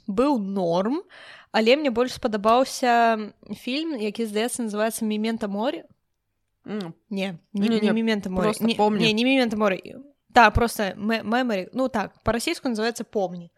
[0.07, 0.99] быў норм.
[0.99, 5.85] а але мне больш спадабаўся фільм які здаецца называется мемента море
[6.65, 6.93] mm.
[7.09, 9.81] не не, не, не мемента море не, не, не мемента море
[10.29, 13.51] да просто мемори ну так по-расійску называется помні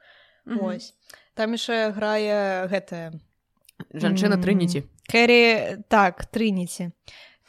[0.46, 0.76] mm -hmm.
[0.76, 0.94] ось.
[1.34, 3.12] Там яшчэ грае гэтая
[3.94, 6.92] жанчына трыніці кэрі так трыніці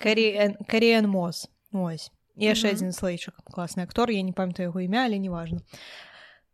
[0.01, 2.13] кэрі карен моз ось.
[2.37, 2.75] Яшчэ mm -hmm.
[2.75, 5.61] адзін слайчак класны актор я не памятаю яго імя але неважно.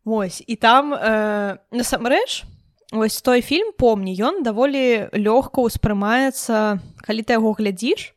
[0.05, 0.43] Ось.
[0.47, 2.43] І там э, насамрэч
[2.91, 8.13] у ось той фільм помні ён даволі лёгка ўспрымаецца калі ты яго глядзіш.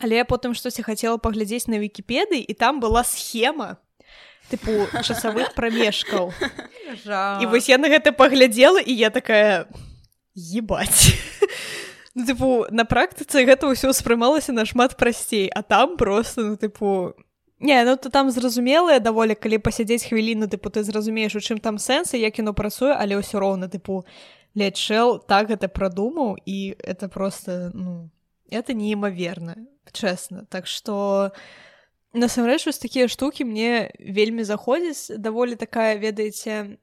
[0.00, 3.76] Але я потым штосьці хацела паглядзець на вікіпедыі і там была схема
[4.52, 6.32] тыпу часавых прамежкаў.
[7.40, 9.66] І вось я на гэта паглядзела і я такая
[10.36, 11.14] ебаць
[12.14, 17.14] ну, тыпу на практыцы гэта ўсё ўспрымалася нашмат прасцей а там просто ну тыпу
[17.60, 21.78] Не ну то там зразумелыя даволі калі пасядзець хвіліну тыпу ты зразумееш у чым там
[21.78, 24.02] сэнсы як кіно працуе але ўсё роўна тыпу
[24.54, 28.10] лечэл так гэта прадумаў і это просто ну
[28.50, 29.54] это неімаверна
[29.92, 31.32] чэсна так что
[32.12, 36.78] насамрэч вось такія штукі мне вельмі заходзіць даволі такая ведаеце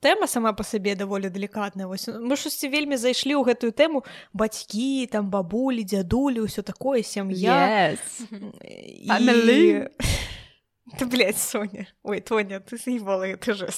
[0.00, 4.04] тэма сама па сабе даволі далікатная вось мы штосьці вельмі зайшлі ў гэтую тэму.
[4.32, 7.94] Бацькі там бабулі дзядулі ўсё такое сям'я.
[7.94, 8.26] Yes.
[8.62, 9.08] і...
[10.98, 11.86] ты блядь, Соня.
[12.02, 13.68] Ой Тоня ты заебала ты же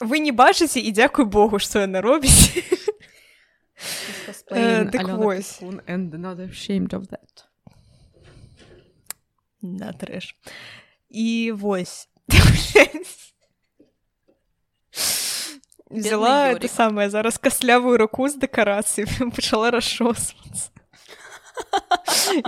[0.00, 2.54] вы не бачыце і дзякуй Богу што яна робіць.
[4.48, 7.48] Пекун and not ashamed of that.
[9.62, 10.34] на трэш
[11.09, 12.09] і вось
[15.89, 16.71] взяла это Юрик.
[16.71, 20.69] самае зараз каслявую руку з дэкарацыі пачала расчосвацца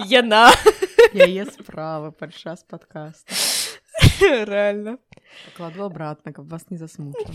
[0.09, 0.49] яна
[1.13, 3.33] Яе справа падчас подкаста.
[4.21, 4.97] реально
[5.45, 7.29] Покладу обратно, каб вас не засмутила.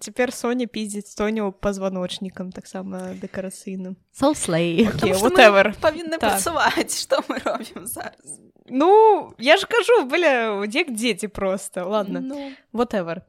[0.00, 4.86] цяпер Соня піздзіць Соню пазваночнікам таксама дэкарацыйным So slay.
[4.86, 5.64] Окей, Потому что whatever.
[5.74, 6.20] мы павінны Так.
[6.20, 8.38] працаваць што мы робім зараз
[8.69, 12.19] Ну я ж кажу бля дзек дзеці просто ладно.
[12.21, 13.21] Ну, whatever.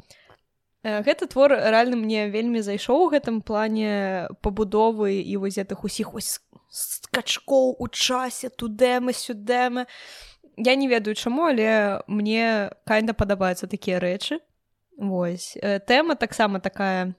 [0.82, 6.14] Э, гэты твор рэальна мне вельмі зайшоў у гэтым плане пабудовы і вось гэтых усіх
[6.16, 6.40] ось
[6.72, 9.84] скачкоў у часе тудэмы сюдэмы
[10.56, 14.40] я не ведаю чаму але мне кайна падабаюцца такія рэчы
[14.96, 17.14] Вось Э, тэма таксама такая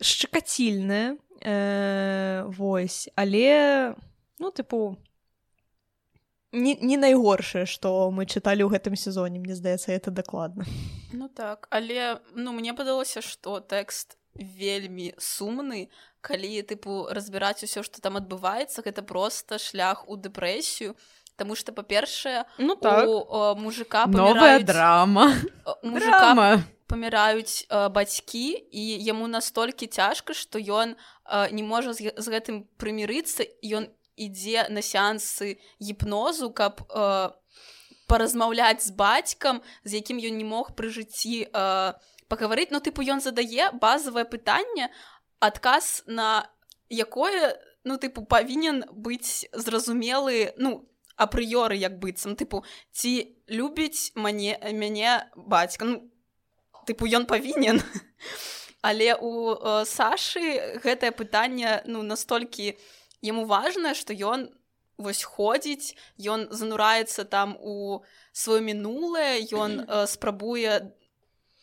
[0.00, 3.96] шчыкацільная э, Вось але
[4.38, 5.00] ну тыпу
[6.52, 10.64] не, не найгоршае што мы чыталі ў гэтым сезоне мне здаецца это дакладна
[11.12, 15.88] ну так але ну мне падалося што тэкст вельмі сумны
[16.20, 20.94] калі тыпу разбіраць усё што там адбываецца гэта просто шлях у дэпрэсію
[21.40, 25.32] Таму што па-першае ну у о, мужика Новая паміраюць- драма.
[25.82, 26.60] мужика Драма.
[26.86, 30.92] паміраюць э, бацькі і яму настолькі цяжка што ён
[31.24, 33.88] э, не можа з, з гэтым прымірыцца ён
[34.20, 37.32] ідзе на сеансы гіпнозу каб э,
[38.10, 41.92] паразмаўляць з бацькам з якім ён не мог пры жыцці э,
[42.28, 42.70] пагаварыць.
[42.70, 44.92] Ну тыпу ён задае базавае пытанне
[45.40, 46.46] адказ на
[46.90, 52.36] якое ну тыпу павінен быць зразумелы ну апрыёры як быццам.
[52.36, 55.84] Тыпу ці любіць мане мяне бацька?
[55.84, 56.10] Ну
[56.86, 57.82] тыпу ён павінен.
[58.82, 62.78] Але у э, Сашы гэтае пытанне ну настолькі
[63.22, 64.48] яму важнае што ён
[65.00, 65.96] вось ходзіць
[66.36, 70.92] ён занураецца там у сваё мінулае ён э, спрабуе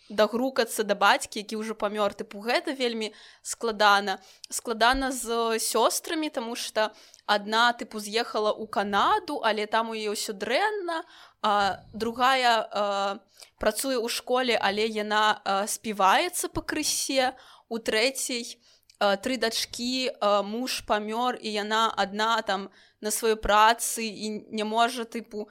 [0.09, 2.15] дагрукацца да бацькі які ўжо памёр.
[2.15, 3.11] Тыпу гэта вельмі
[3.43, 4.19] складана.
[4.49, 6.91] Складана з сёстрамі тому что
[7.27, 11.03] адна тыпу з'ехала ў канаду але там у яе ўсё дрэнна
[11.43, 13.19] а другая а,
[13.59, 17.35] працуе ў школе але яна а, співаецца пакрысе
[17.67, 22.69] у трэцяй а, тры дачкі а, муж памёр і яна адна там
[23.01, 25.47] на сваёй працы і не можа тыпу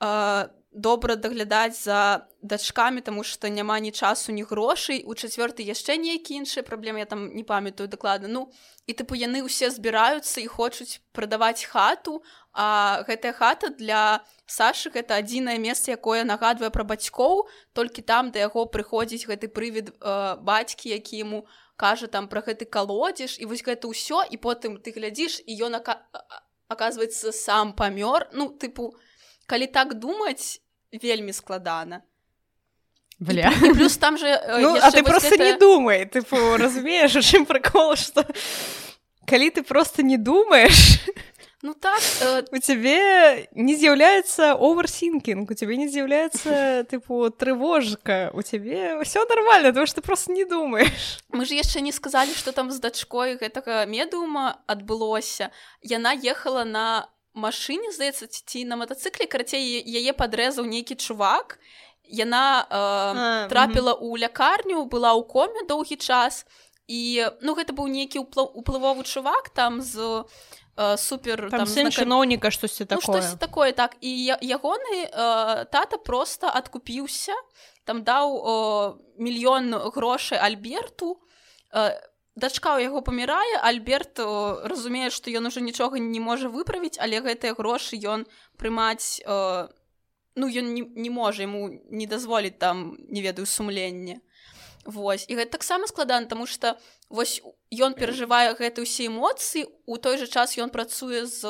[0.00, 5.96] а, добра даглядаць за дачкамі тому что няма ні часу ні грошай у чацвёрты яшчэ
[5.96, 8.52] нейкі іншыя праблемы я там не памятаю дакладна ну
[8.86, 12.20] і тыпу яны ўсе збіраюцца і хочуць прадаваць хату
[12.52, 17.50] а гэтая хата для Сашы гэта адзінае месца якое нагадвае пра бацькоў.
[17.74, 21.40] Толькі там да яго прыходзіць гэты прывід э, бацькі які яму
[21.76, 25.76] кажа там пра гэты калодзеж і вось гэта ўсё і потым ты глядзіш і ён
[25.76, 26.00] ака...
[26.68, 28.96] аказваецца сам памёр ну тыпу
[29.46, 30.60] калі так думаць
[30.92, 32.02] вельмі складана
[33.18, 33.52] Бля.
[33.64, 37.46] і плюс там же э, Ну, а ты просто не гэта- думай тыпу разумееш чым
[37.46, 38.24] прыкол что
[39.26, 41.00] калі ты просто не думаешь
[41.62, 48.42] ну так э, у цябе не з'яўляецца оверсінкінг у цябе не з'яўляецца тыпу трывожка у
[48.42, 51.18] цябе ўсё нормально потому что ты просто не думаешь.
[51.32, 55.50] Мы ж яшчэ не сказалі што там з дачкой гэтага медыума адбылося
[55.82, 61.58] яна ехала на машыне здаецца ці- на матацыкле карацей яе падрэзаў нейкі чувак.
[62.08, 66.46] Яна э, А, трапіла ў лякарню была ў коме доўгі час.
[66.86, 70.22] І ну гэта быў нейкі уплывовы чувак там з
[70.76, 73.22] э, супер там сын знака- чыноўніка штосьці Ну, такое.
[73.22, 73.96] штось такое так.
[74.00, 77.34] І я- ягоны э, тата просто адкупіўся
[77.84, 81.18] там даў э, мільён грошай альберту.
[81.72, 81.96] Э,
[82.36, 87.20] дачка ў яго памірае альберт э, разумее што ён ужо нічога не можа выправіць але
[87.20, 88.26] гэтыя грошы ён
[88.58, 89.68] прымаць э,
[90.36, 94.20] ну ён не, не можа яму не дазволіць там не ведаю сумленне
[94.86, 95.26] Вось.
[95.28, 96.78] І гэта таксама складана тому что
[97.10, 97.42] вось
[97.74, 101.42] ён перажывае гэты ўсе эмоцыі у той жа час ён працуе з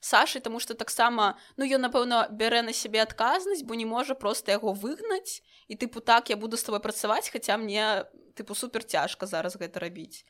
[0.00, 4.54] Сашай тому что таксама ну ён напэўна бярэ на сябе адказнасць бо не можа просто
[4.54, 8.06] яго выгнаць і тыпу так я буду з тобой працаваць хаця мне
[8.38, 10.22] тыпу супер цяжка зараз гэта рабіць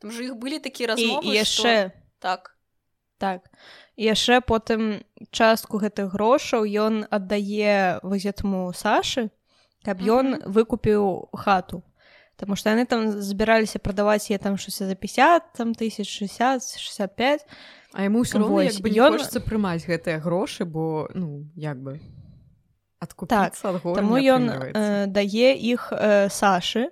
[0.00, 1.96] там же іх былі такія размовы і яшчэ што...
[2.18, 2.56] так.
[3.18, 3.52] Так
[3.96, 5.04] яшчэ потым
[5.34, 9.28] частку гэтых грошаў ён аддае вазетму Сашы
[9.84, 11.82] каб ён выкупіў хату.
[12.38, 17.46] Таму што яны там збіраліся прадаваць я там щось за 50 там тысяч 60 65
[17.94, 18.38] А яму ўсё
[18.78, 21.98] бы ён- хочацца прымаць гэтыя грошы бо ну як бы
[23.26, 23.54] Так,
[23.94, 26.90] Таму ён э, дае іх э, Сашы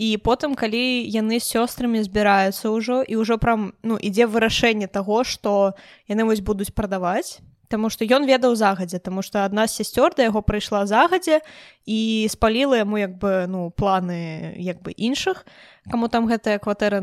[0.00, 5.24] і потым калі яны з сёстрамі збіраюцца ўжо і ўжо прям ну ідзе вырашэнне таго
[5.24, 5.76] што
[6.08, 10.26] яны вось будуць прадаваць Таму што ён ведаў загадзя Таму што адна з сясцёр да
[10.26, 11.40] яго прыйшла загадзя
[11.86, 15.46] і спаліла яму як бы ну планы як бы іншых
[15.86, 17.00] каму там гэтая кватэра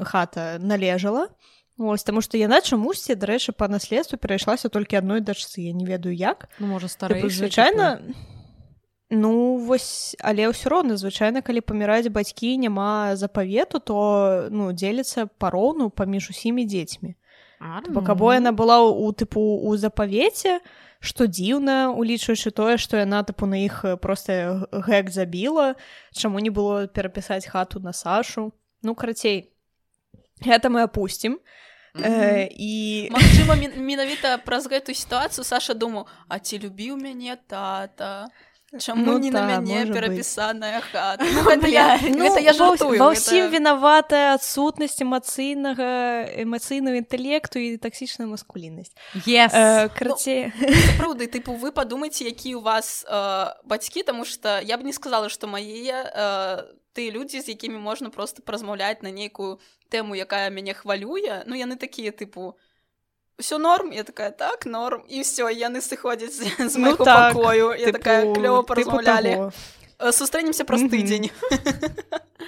[0.00, 1.28] хата належала.
[1.78, 6.16] Вось таму што яна чамусьці дарэчы па наследству перайшлася толькі адной дачцы я не ведаю
[6.16, 6.48] як.
[6.58, 8.00] Ну можа Тыпу, старэйшы звычайна
[9.10, 15.88] ну вось але ўсё роўна звычайна калі паміраюць бацькі няма запавету то ну дзеліцца пароўну
[15.88, 17.16] паміж усімі дзецьмі
[17.88, 20.60] бо кабо яна была у тыпу у запавеце
[21.00, 25.74] што дзіўна улічваючы тое што яна тыпу на іх э, проста г- гэк забіла
[26.12, 28.52] чаму не было перапісаць хату на Сашу.
[28.82, 29.50] Ну карацей
[30.42, 31.38] гэта мы апусцім.
[31.98, 38.28] Э, і Магчыма мен- менавіта праз гэтую сітуацыю Саша думаў А ці любіў мяне тата
[38.76, 41.24] Чаму Ну не та, на мяне перапісаная хата?
[41.24, 47.56] Ну, гэта я, Ну, гэта я жартую ва гэта- ўсім вінаватая адсутнасць эмацыйнага эмацыйнага інтэлекту
[47.56, 48.92] і таксічная маскуліннасць
[49.24, 49.56] yes.
[49.56, 54.84] э, карацей Сапраўды тыпу вы падумайце які у вас э, бацькі тому что я б
[54.84, 60.12] не сказала что мае э, ты людзі з якімі можна просто празмаўляць на нейкую тэму
[60.12, 62.60] якая мяне хвалюе ну яны такія тыпу
[63.38, 67.74] все норм я такая так норм і все яны сыходзяць з, Ну майго так, пакою
[67.78, 69.50] я такая тыпу- клёва тыпу паразмаўлялі.
[69.98, 70.90] Э, сустрэнемся праз Мгм.
[70.90, 71.30] тыдзень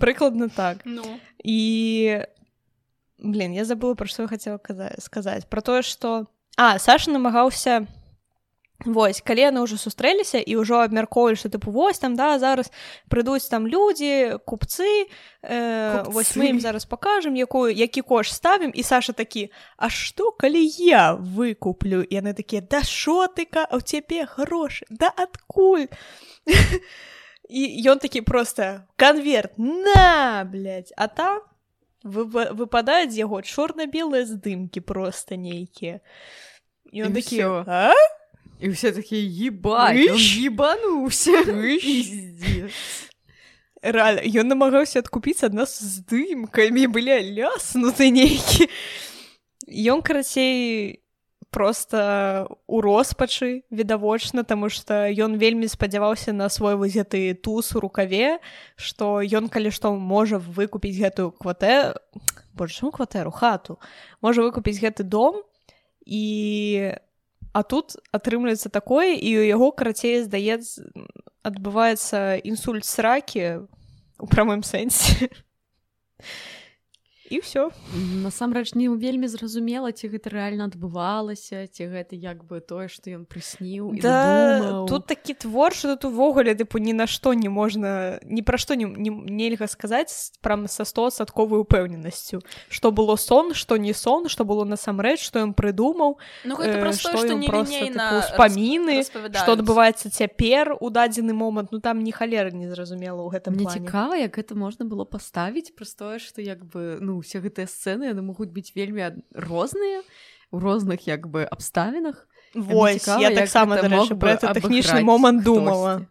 [0.00, 0.78] прыкладна так.
[0.84, 1.02] Ну.
[1.44, 2.20] І
[3.18, 7.86] блин я забыла пра што я хацела каза- сказаць про тое что а Саша намагаўся
[8.82, 12.68] Вось калі яны ўжо сустрэліся і ўжо абмяркоўвалі што тыпу вось там да зараз
[13.08, 15.06] прыйдуць там людзі купцы,
[15.40, 16.10] э, Купцы.
[16.10, 18.72] вось мы ім зараз пакажам якую які кош ставім.
[18.74, 22.02] І Саша такі А што калі я выкуплю?
[22.02, 24.84] І яны такія да шотыка а ў цябе грошы?
[24.90, 25.86] Да адкуль?
[27.48, 31.40] І ён такі просто конверт на блядь, а там
[32.02, 36.00] вы- выпадаюць з яго чорна-белыя здымкі просто нейкія.
[36.92, 37.92] Ён такі а?
[38.64, 40.38] І все такі ебать он Ищ.
[40.38, 41.84] ебануўся Ищ.
[41.84, 42.72] Пиздец.
[43.82, 48.72] реально ён намагаўся адкупіцца ад нас здымкамі былі ляснуты нейкі
[49.68, 51.04] ён карацей
[51.52, 58.40] просто у роспачы відавочна таму што ён вельмі спадзяваўся на свой вызеты туз у рукаве
[58.80, 62.00] што ён калі што можа выкупіць гэтую кватэ
[62.56, 63.76] больш кватэру хату
[64.24, 65.44] можа выкупіць гэты дом
[66.08, 66.96] і
[67.54, 70.82] а тут атрымліваецца такое і у яго карацей здаецца
[71.46, 73.62] адбываецца інсульт сракі
[74.18, 75.30] у прамым сэнсе
[77.30, 77.70] і ўсё
[78.24, 83.24] насамрэч не вельмі зразумела ці гэта рэальна адбывалася ці гэта як бы тое што ён
[83.24, 88.20] прысніў і да тут такі твор что тут увогуле тыпу ні на што не можна
[88.24, 92.40] ні пра што не, не нельга сказаць прям са стосадковай упэўненасцю.
[92.68, 97.08] Што было сон што не сон што было насамрэч што ён прыдумаў ну э, просто
[97.08, 101.72] што проста, нелінейна тыпу, успаміны што адбываецца цяпер у дадзены момант.
[101.72, 105.74] Ну там ні халеры не зразумела ў гэтым Мне цікава як гэта можна было паставіць
[105.74, 110.02] праз тое што як бы ну усе гэтыя сцэны яны могуць быць вельмі розныя
[110.50, 112.28] у розных як бы абставінах.
[112.54, 116.06] Вось цікава, я таксама тэхнічны момант думала.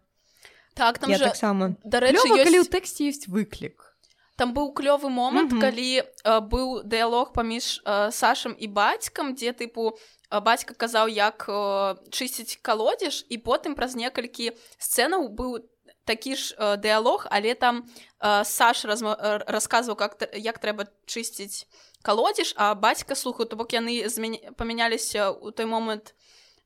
[0.74, 1.76] Так там таксама.
[1.84, 3.94] дарэчы калі ў тэксце ёсць выклік.
[4.36, 5.62] Там быў клёвы момант Мгм.
[5.62, 11.46] калі э, быў дыялог паміж э, сашам і бацькам дзе тыпу э, бацька казаў як
[11.46, 14.50] э, чысціць калодзеж і потым праз некалькі
[14.82, 15.62] сцэнаў быў
[16.04, 17.88] такі ж э, дыялог але там
[18.20, 19.16] э, Саш разма...
[19.18, 21.66] э, расказваў как як трэба чысціць
[22.02, 24.52] калодзеж а бацька слухаю то бок яны змяня...
[24.56, 26.14] памяняліся ў той момант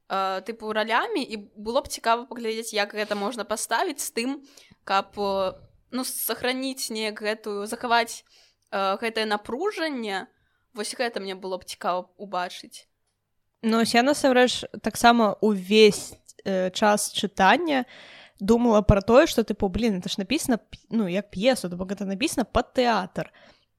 [0.08, 4.30] э, тыпу ралямі і было б цікава паглядзець як гэта можна паставіць з тым
[4.84, 5.54] каб э,
[5.90, 8.26] ну сохраніць неяк гэтую захаваць
[8.74, 10.26] э, гэтае напружанне
[10.74, 12.88] вось гэта мне было б цікава убачыць
[13.62, 17.86] Ну я насамрэч таксама увесь э, час чытання
[18.40, 21.90] думала пра тое што тыпу блин это ж написано п- ну як п'есу то бок
[21.92, 23.30] гэта написано под тэатр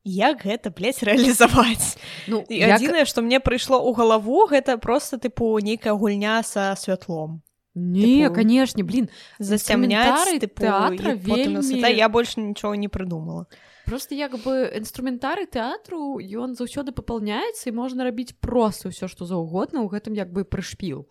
[0.04, 1.98] як гэта блядь, рэалізаваць
[2.28, 2.76] ну І як...
[2.80, 7.42] адзінае што мне прыйшло ў галаву гэта просто тыпу нейкая гульня са святлом
[7.76, 11.88] Не, Типу, канешне блин зацямняць Інструментарый тыпу, тэатра вельмі- свята.
[11.88, 13.46] я больше нічого не придумала.
[13.86, 19.86] Просто як бы інструментары тэатру ён заўсёды папаўняецца і можна рабіць просто ўсё што заўгодна
[19.86, 21.06] ў гэтым як бы прышпіл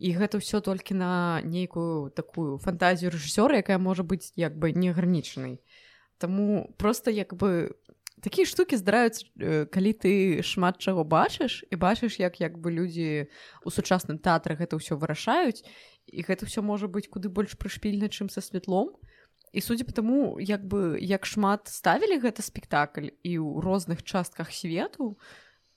[0.00, 5.60] і гэта ўсё толькі на нейкую такую фантазію рэжысёра якая можа быць як бы неагранічанай
[6.20, 7.72] Таму просто як бы
[8.20, 10.12] такія штукі здараюцца э, калі ты
[10.44, 13.28] шмат чаго бачыш і бачыш як як бы людзі
[13.64, 15.64] у сучасным тэатры гэта ўсё вырашаюць
[16.08, 18.96] і гэта ўсё можа быць куды больш прышпільна чым са святлом
[19.52, 24.52] і судзя по таму як бы як шмат ставілі гэта спектакль і ў розных частках
[24.52, 25.18] свету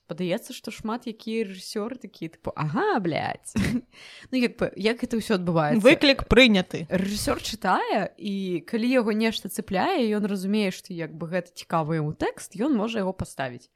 [0.06, 3.52] падаецца што шмат якія рэжысёры такія тыпу ага блядь.
[4.30, 6.84] ну як бы як гэта ўсё адбываецца выклік прыняты.
[6.92, 12.12] Рэжысёр чытае і калі яго нешта цепляе ён разумее што як бы гэта цікавы яму
[12.12, 13.72] тэкст ён можа яго паставіць.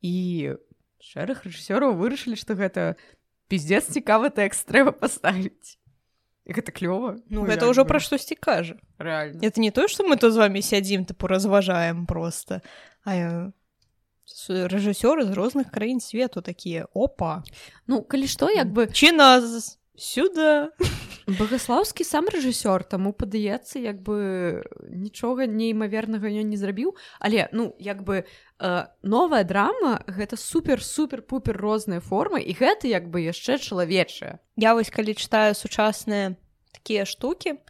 [0.00, 0.56] І
[1.04, 2.96] шэраг рэжысёраў вырашылі што гэта
[3.52, 5.76] пиздец цікавы тэкст трэба паставіць.
[6.48, 7.20] І гэта клёва.
[7.28, 10.64] Ну гэта ўжо пра штосьці кажа рэальна это не то что мы то з вами
[10.64, 12.62] сядзім тыпу разважаем просто
[13.04, 13.52] а я-
[14.48, 17.42] рэжысёры з розных краін свету такія опа!
[17.86, 20.70] Ну калі што як бы чи нас сюда!
[21.28, 26.96] Багаслаўскі сам рэжысёр таму падаецца як бы нічога неймавернага ён не зрабіў.
[27.20, 32.88] Але ну як бы э, новая драма гэта супер супер пупер розныя формы і гэта
[32.88, 36.36] як бы яшчэ чалавечая я вось калі читаю сучасныя
[36.72, 37.60] такія штукі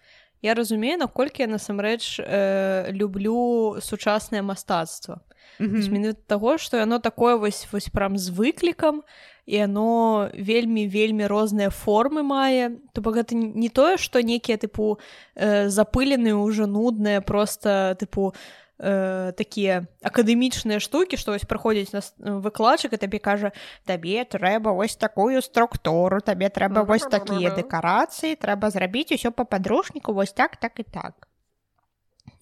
[0.42, 5.20] я разумею наколькі я насамрэч э, люблю сучаснае мастацтва
[5.56, 5.90] mm.
[5.90, 11.72] менавіта таго што яно такое вось вось прям з выклікам і яно вельмі вельмі розныя
[11.72, 15.00] формы мае то бок гэта не тое што некія тыпу
[15.34, 18.36] э, запыленыя ўжо нудныя просто тыпу
[18.76, 23.56] э, такія акадэмічныя штукі што вось праходзіць нас выкладчык і табе кажа
[23.88, 30.12] табе трэба вось такую структуру табе трэба вось такія дэкарацыі трэба зрабіць усё па падручніку
[30.12, 31.24] вось так так і так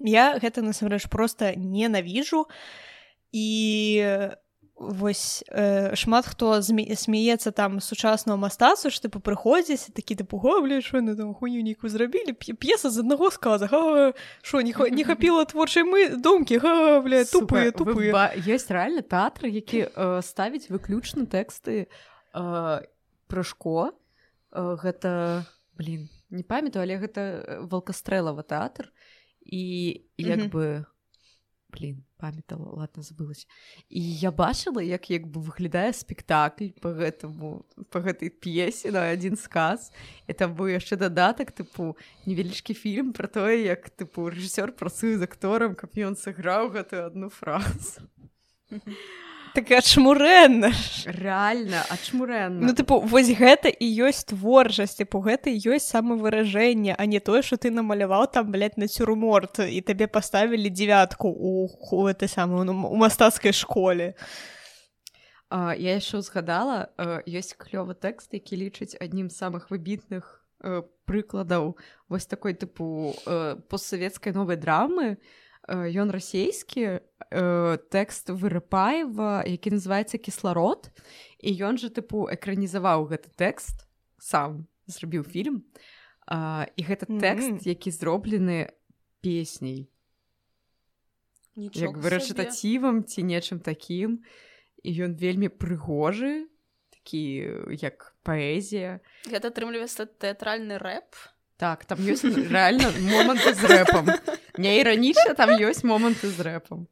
[0.02, 2.84] я гэта насамрэч просто ненавіжу і
[4.76, 11.00] вось э, шмат хто смяецца там сучаснага мастацтва ж тыпу прыходзіць такі тыпу гавля що
[11.00, 12.36] на там хуйню нейкую зрабілі?
[12.36, 13.68] П'е- п'еса з аднаго сказа
[14.42, 16.58] що не, не хапіла творчай мы думкі?
[16.58, 21.88] Га бля тупыя тупыя ёсць рэальна тэатры які э, ставіць выключна тэксты
[22.36, 22.80] э,
[23.32, 23.96] прыжко
[24.52, 28.92] э, гэта блин не памятаю але гэта э, валкастрэлава тэатр
[29.40, 30.84] і як бы
[31.70, 33.46] блин памятала ладно забылась.
[33.88, 39.36] І я бачыла як як бы выглядае спектакль по гэтаму по гэтай п'есе на адзін
[39.36, 39.92] сказ
[40.26, 41.96] это быў яшчэ дадатак тыпу
[42.26, 47.28] невялічкі фільм про тое як тыпу рэжысёр працуе з акторам каб ён сыграў гэтую одну
[47.28, 48.06] фразу
[49.56, 50.68] так ачмурэнна
[51.08, 57.06] реально ачмурэнна Ну тыпу вось гэта і ёсць творчасць тыпу гэта і ёсць самавыражэнне а
[57.08, 62.28] не тое што ты намаляваў там блядь, нацюрморт і табе паставілі дзявятку у ху этой
[62.28, 64.12] самой ну, у мастацкай школе.
[65.48, 70.44] А, я яшчэ ўзгадала э, ёсць клёвы тэкст які лічыць аднім з самых выбітных
[71.06, 71.76] прыкладаў
[72.08, 73.16] вось такой тыпу
[73.68, 75.16] постсавецкай новай драмы.
[75.16, 80.90] Э, ён расійскі э, тэкст вырыпаева які называецца кісларод
[81.42, 83.86] і ён жа тыпу экранізаваў гэты тэкст
[84.18, 85.66] сам зрабіў фільм.
[86.26, 87.66] А, і гэта тэкст Мгм.
[87.66, 88.70] які зроблены
[89.22, 89.90] песняй
[91.56, 94.22] як бы рэчытацівам ці нечым такім
[94.82, 96.46] і ён вельмі прыгожы
[96.90, 97.22] такі
[97.80, 99.00] як паэзія
[99.30, 101.14] Гэта атрымліваецца тэатральны рэп.
[101.56, 104.10] Так там ёсць рэальна моманты з рэпам
[104.58, 106.86] не іранічна там ёсць моманты з рэпам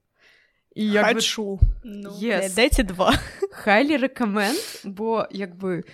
[0.75, 2.55] і як бы, хачу Ну, Yes.
[2.57, 3.13] дайце два.
[3.53, 5.85] Хайлі рэкаменд бо як бы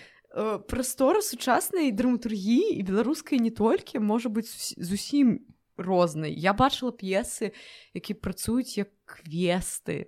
[0.68, 5.40] прастора сучаснай драматургіі і беларускай не толькі можа быць зус- зусім
[5.76, 7.50] рознай я бачыла п'есы
[7.94, 10.06] які працуюць як квесты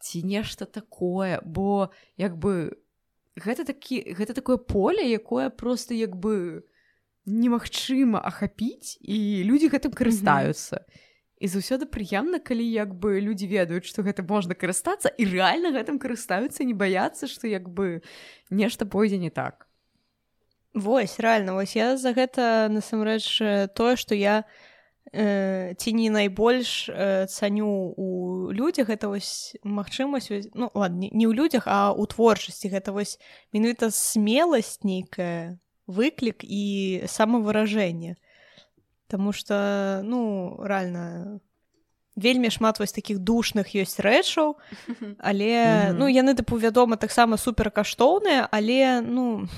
[0.00, 2.72] ці нешта такое бо як бы
[3.36, 6.64] гэта такі гэта такое поле якое просто як бы
[7.28, 10.84] немагчыма ахапіць і людзі гэтым карыстаюцца.
[11.38, 16.02] І заўсёды прыемна калі як бы людзі ведаюць што гэта можна карыстацца і рэальна гэтым
[16.02, 18.02] карыстаюцца не баяцца што як бы
[18.50, 19.68] нешта пойдзе не так.
[20.74, 24.44] Вось рэальна вось я за гэта насамрэч тое што я
[25.12, 31.26] э, ці не найбольш э, цаню у людзях гэта вось магчымасць ну ладно не- не
[31.30, 32.66] ў людзях а ў творчасці.
[32.66, 33.18] Гэта вось
[33.54, 35.58] менавіта смеласць нейкая
[35.88, 38.14] выклік і самавыражэнне
[39.08, 41.40] Таму что ну рэальна
[42.14, 44.56] вельмі шмат вось такіх душных ёсць рэчаў
[45.18, 45.50] але
[45.88, 45.98] Мгм.
[45.98, 49.48] ну яны тыпу вядома таксама суперкаштоўныя але ну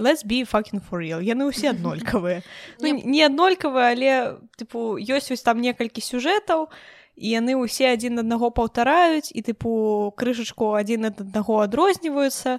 [0.00, 2.40] let's be fucking for real яны ўсе аднолькавыя
[2.80, 4.10] ну, Не- не аднолькавыя але
[4.56, 6.68] тыпу ёсць вось там некалькі сюжэтаў
[7.20, 12.56] і яны ўсе адзін аднаго паўтараюць і тыпу крышачку адзін ад аднаго адрозніваюцца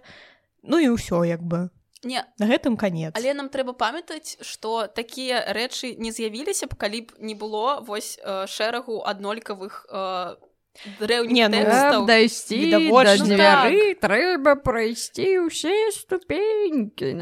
[0.62, 1.74] ну і ўсё як бы
[2.04, 7.00] Не, на гэтым канец але нам трэба памятаць што такія рэчы не з'явіліся б калі
[7.08, 10.36] б не было вось э, шэрагу аднолькавых э,
[11.00, 12.06] дрэўніх Не, ну, тэкстаў.
[12.06, 13.14] Дайсці відавочна.
[13.14, 17.14] да дзвяры трэба прайсці ўсе ступенькі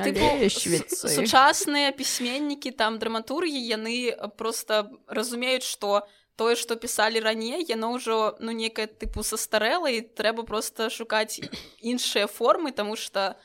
[0.88, 6.08] сучасныя пісьменнікі там драматургі яны просто разумеюць што
[6.40, 11.44] тое што пісалі раней яно ўжо ну некае тыпу састарэла і трэба просто шукаць
[11.84, 13.36] іншыя формы тому что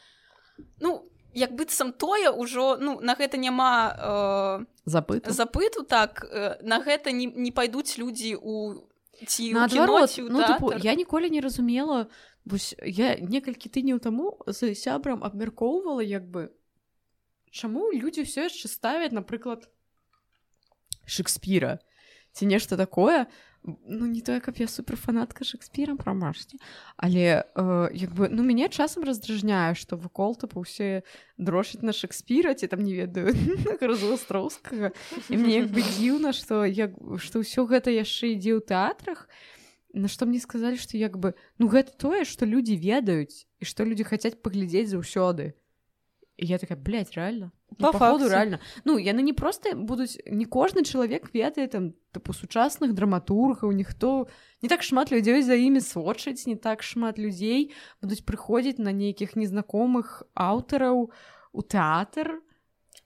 [0.78, 1.02] ну
[1.36, 7.12] як быццам тое ўжо ну на гэта няма запыт э, запыту так э, на гэта
[7.12, 8.88] не, не пайдуць людзі у
[9.20, 10.84] ці наадварот ну тыпу тэатр.
[10.84, 12.08] я ніколі не разумела
[12.48, 16.48] вось я некалькі тыдняў таму з сябрам абмяркоўвала як бы
[17.52, 19.68] чаму людзі ўсё яшчэ ставяць напрыклад
[21.04, 21.84] шекспіра
[22.32, 23.28] ці нешта такое
[23.66, 26.58] ну не тое каб я суперфанатка шекспіра прамажце
[26.96, 31.02] але э, як бы ну мяне часам раздражняе што вакол тыпу ўсе
[31.36, 33.34] дрошаць на шекспіра ці там не ведаю
[34.16, 34.92] астроўскага
[35.28, 39.28] і мне як бы дзіўна што як што ўсё гэта яшчэ ідзе ў тэатрах.
[39.96, 43.84] На што мне сказалі што як бы ну гэта тое што людзі ведаюць і што
[43.84, 45.56] людзі хацяць паглядзець заўсёды
[46.36, 47.52] і я такая блядь, реально?
[47.78, 48.28] Ну, походу, факту.
[48.28, 54.28] реально ну яны не просто будуць не кожны чалавек ведае там тыпу сучасных драматургаў ніхто
[54.62, 59.36] не так шмат людзей за імі сочыць не так шмат людзей будуць прыходзіць на нейкіх
[59.36, 61.10] незнакомых аўтараў
[61.52, 62.40] у тэатр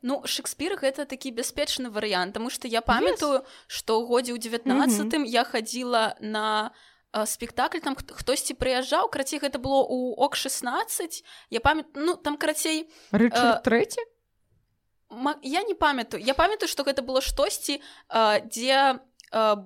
[0.02, 5.28] Ну Шекспір гэта такі бяспечны варыянт Таму што я памятаю што ў годзе ў 19
[5.28, 6.89] я хадзіла на э,
[7.26, 12.36] спектакль там хт- хтосьці прыязджаў крацей гэта было у ок 16 я памятаю ну там
[12.36, 13.98] карацей Рычард трэці
[15.10, 19.00] ма- я не памятаю я памятаю што гэта было штосьці э, дзе
[19.32, 19.56] э,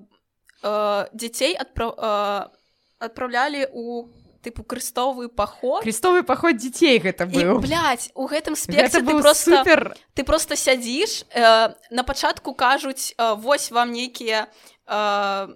[0.62, 4.08] э, дзяцей адпра э, адпраўлялі у
[4.40, 9.96] тыпу крыстовы паход крестовы паход дзяцей гэта быў блядь, у гэтым спекце ты просто супер.
[10.14, 14.48] ты просто сядзіш э, на пачатку кажуць э, вось вам нейкія
[14.86, 15.48] э,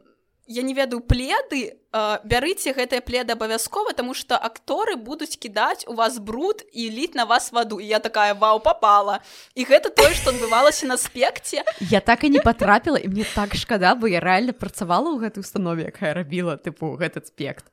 [0.48, 5.94] я не ведаю пледы э, бярыце гэтыя пледы абавязкова тому что акторы будуць кідаць у
[5.94, 7.80] вас бруд і ліць на вас ваду.
[7.80, 9.20] І я такая вау попала!
[9.54, 11.62] І гэта тое што адбывалася на спекце.
[11.80, 15.44] Я так і не потрапіла і мне так шкада бо я реально працавала ў гэтай
[15.44, 17.68] установе якая рабіла тыпу гэты спект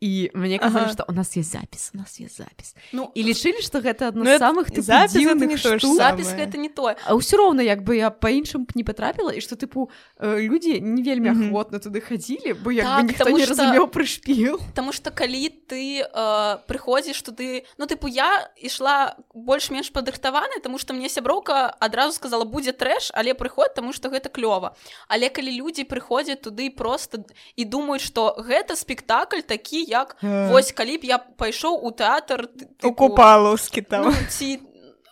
[0.00, 0.92] і мне казалі Ага.
[0.92, 4.24] што у нас есть запіс у нас есть запіс ну і лічылі што гэта адно
[4.24, 5.96] Ну, з самых тыпу, запіс гэта не штук.
[5.96, 9.56] запіс гэта не тое А ўсё роўна як бы я па-іншым не патрапіла і што
[9.56, 9.88] тыпу
[10.20, 14.60] э, людзі не вельмі ахвотна туды хадзілі бо як Так, бы ніхто не разумеў прышпіл
[14.76, 20.92] Таму што калі ты э, прыходзіш туды ну тыпу я ішла больш-менш падрыхтаваная таму што
[20.92, 24.76] мне сяброўка адразу сказала будзе трэш але прыход таму што гэта клёва
[25.08, 27.24] але калі людзі прыходзяць туды просто
[27.56, 30.50] і думаюць што гэта спектакль такі як Э.
[30.50, 32.48] вось калі б я пайшоў у тэатр
[32.82, 34.10] у купалаўскі там.
[34.10, 34.60] ну, ці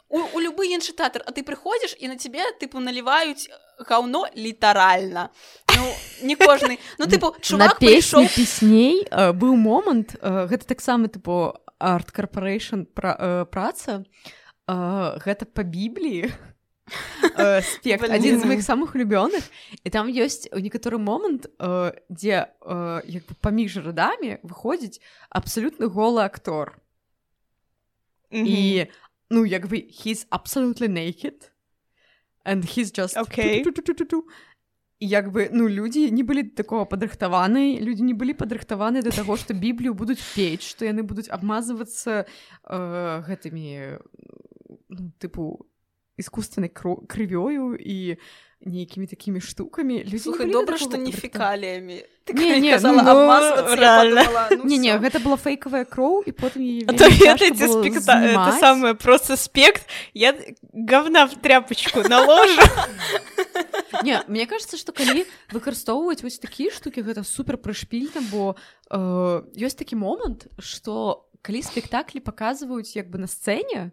[0.09, 3.49] у, у любы іншы тэатр а ты прыходзіш і на цябе тыпу наліваюць
[3.79, 5.31] гаўно літаральна.
[5.77, 5.85] Ну
[6.23, 6.79] не кожны.
[6.99, 14.05] Ну тыпу чувак песней э, быў момант гэта таксама тыпу арт корпоration пра, праца.
[14.67, 16.33] Гэта па бібліі
[17.39, 18.13] э, спект Блін.
[18.13, 19.49] адзін з моих самых улюбёных
[19.85, 26.21] і там ёсць некаторы момант э, дзе э, як бы паміж радамі выходзіць абсалютны голы
[26.25, 26.81] актор
[28.31, 28.47] Мгм.
[28.47, 28.87] і
[29.31, 31.51] ну як бы he's absolutely naked
[32.45, 33.17] and he's just
[33.65, 34.29] ту-ту-ту-ту-ту.
[35.01, 39.37] і як бы ну людзі не былі такого падрыхтаваны людзі не былі падрыхтаваны да таго
[39.37, 42.77] што біблію будуць печ што яны будуць абмазвацца э,
[43.25, 43.99] гэтымі
[44.89, 45.67] ну, тыпу
[46.19, 48.17] искусственной крывёю і
[48.65, 52.05] нейкімі такімі штукамі людзі не Слухай, былі да добра, такога што не фекаліямі.
[52.25, 54.25] Ты Не, не, казала ну, абмазвацца, я рэальна.
[54.25, 55.01] подумала, ну не не всё.
[55.05, 59.37] гэта была фейкавая кроў і потым яе А то ведаеце было спекта это самое просто
[59.37, 59.85] спект
[60.15, 60.33] я
[60.73, 62.63] говна в тряпочку наложу
[64.03, 68.57] Не, мне кажется, што калі выкарыстоўваць вось такія штукі гэта супер прышпільна, бо
[68.91, 73.93] э, ёсць такі момант, што калі спектаклі паказваюць як бы на сцэне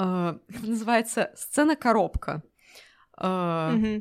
[0.00, 2.42] э, называется сцена коробка.
[3.20, 4.00] Э,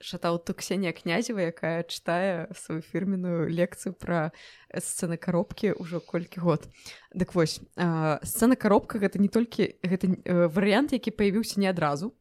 [0.00, 4.32] шатаўту Ксенія князева, якая чытае сваю фірменную лекцыю пра
[4.72, 6.68] сцены коробкі ўжо колькі год.
[7.12, 12.16] Дык вось э, сцена коробка гэта не толькі гэта э, варыянт, які паявіўся не адразу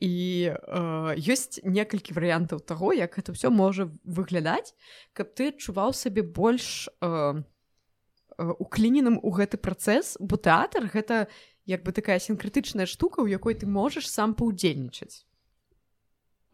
[0.00, 4.76] і э, ёсць некалькі варыянтаў таго як гэта ўсё можа выглядаць
[5.16, 11.32] каб ты адчуваў сабе больш э, э, укліненым у гэты працэс бо тэатр гэта
[11.66, 15.26] як бы такая сінкрытычная штука у якой ты можаш сам паўдзельнічаць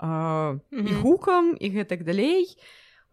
[0.02, 2.58] і гукам і гэтак далей.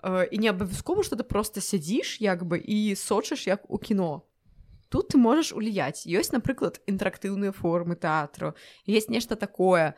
[0.01, 4.25] І не абавязкова што ты просто сядзіш як бы і сочыш як у кіно.
[4.89, 6.07] Тут ты можаш уліяць.
[6.09, 8.55] Ёсць напрыклад інтэрактыўныя формы тэатру
[8.87, 9.93] есть нешта такое.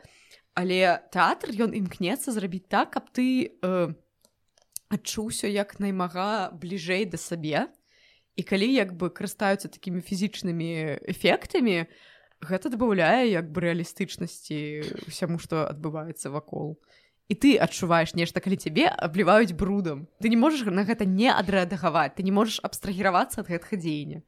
[0.52, 3.94] Але тэатр ён імкнецца зрабіць так каб ты э,
[4.92, 7.72] адчуўся як наймага бліжэй да сабе
[8.36, 11.86] і калі як бы карыстаюцца такімі фізічнымі эфектамі
[12.42, 16.80] гэта дабаўляе як бы рэалістычнасці ўсяму што адбываецца вакол.
[17.28, 20.08] І ты адчуваеш нешта калі цябе абліваюць брудам.
[20.20, 24.22] Ты не можаш на гэта не адрэагаваць ты не можаш абстрагіравацца ад гэтага дзеяння.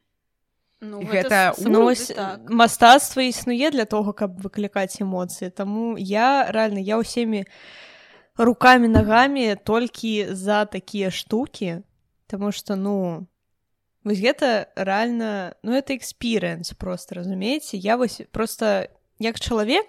[0.81, 2.49] Ну, гэта ну, так.
[2.49, 5.49] мастацтва існуе для того каб выклікаць эмоцыі.
[5.49, 7.45] Таму я рэальна я ўсімі
[8.37, 11.81] руками нагамі толькі за такія штукі
[12.27, 13.27] Таму что ну
[14.05, 18.87] вось гэта рэальна ну это экспірэнс просто разумееце я вось просто
[19.19, 19.85] як чалавек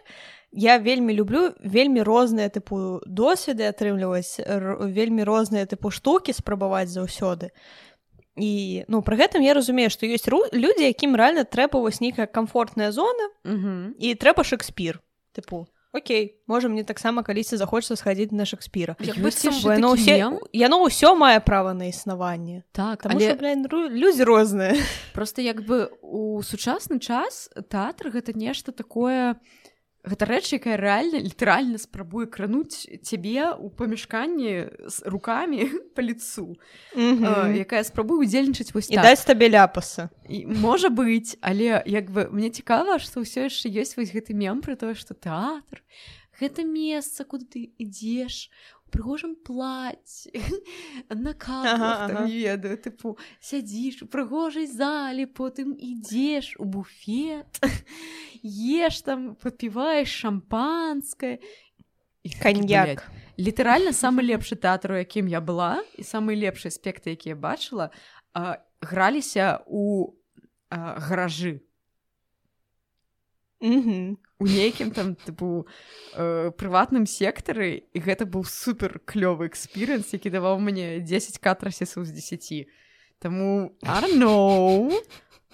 [0.50, 4.40] я вельмі люблю вельмі розныя тыпу досведы атрымліваць
[4.88, 7.52] вельмі розныя тыпу штукі спрабаваць заўсёды
[8.40, 12.90] і ну пры гэтым я разумею што ёсць людзі якім рэальна трэба вось нейкая комфортная
[12.90, 15.04] зона і трэба шекспір
[15.36, 20.20] тыпу Окей можа мне таксама калісьці захочацца схадзіць на шекспіра яно ўсе
[20.52, 23.32] яно ўсё мае права на існаванне так але
[23.88, 24.76] людзі розныя
[25.16, 29.40] просто як бы у сучасны час тэатр гэта нешта такое
[30.06, 34.52] гэта рэч якая рэальна літаральна спрабуе крануць цябе ў памяшканні
[34.86, 35.66] з руками
[35.98, 36.54] па лицу
[36.94, 37.58] mm -hmm.
[37.66, 39.02] якая спрабуе удзельнічаць вось так.
[39.02, 43.96] даць табе ляпаса і можа быць але як бы мне цікава што ўсё яшчэ ёсць
[43.98, 45.82] вось гэты мем пра тое што тэатр
[46.40, 48.50] гэта месца куды ты ідзеш
[48.96, 50.26] прыгожым плаць
[51.10, 52.24] на ага, ага.
[52.24, 57.60] ведаю тыпу сядзіш у прыгожай зале потым ідзеш у буфет
[58.42, 61.38] еш там попіваеш шампанское.
[62.42, 63.04] Коньяк.
[63.36, 67.92] літаральна самы лепшы тэатр у якім я была і самы лепшы аспекты якія бачыла
[68.80, 70.16] граліся у
[70.70, 71.60] гаражы
[74.38, 75.66] у нейкім там тыпу
[76.14, 82.12] э, прыватным сектары і гэта быў супер клёвы экспірэнс які даваў мне 10 катрасісаў з
[82.12, 82.68] 10
[83.18, 84.92] Таму арно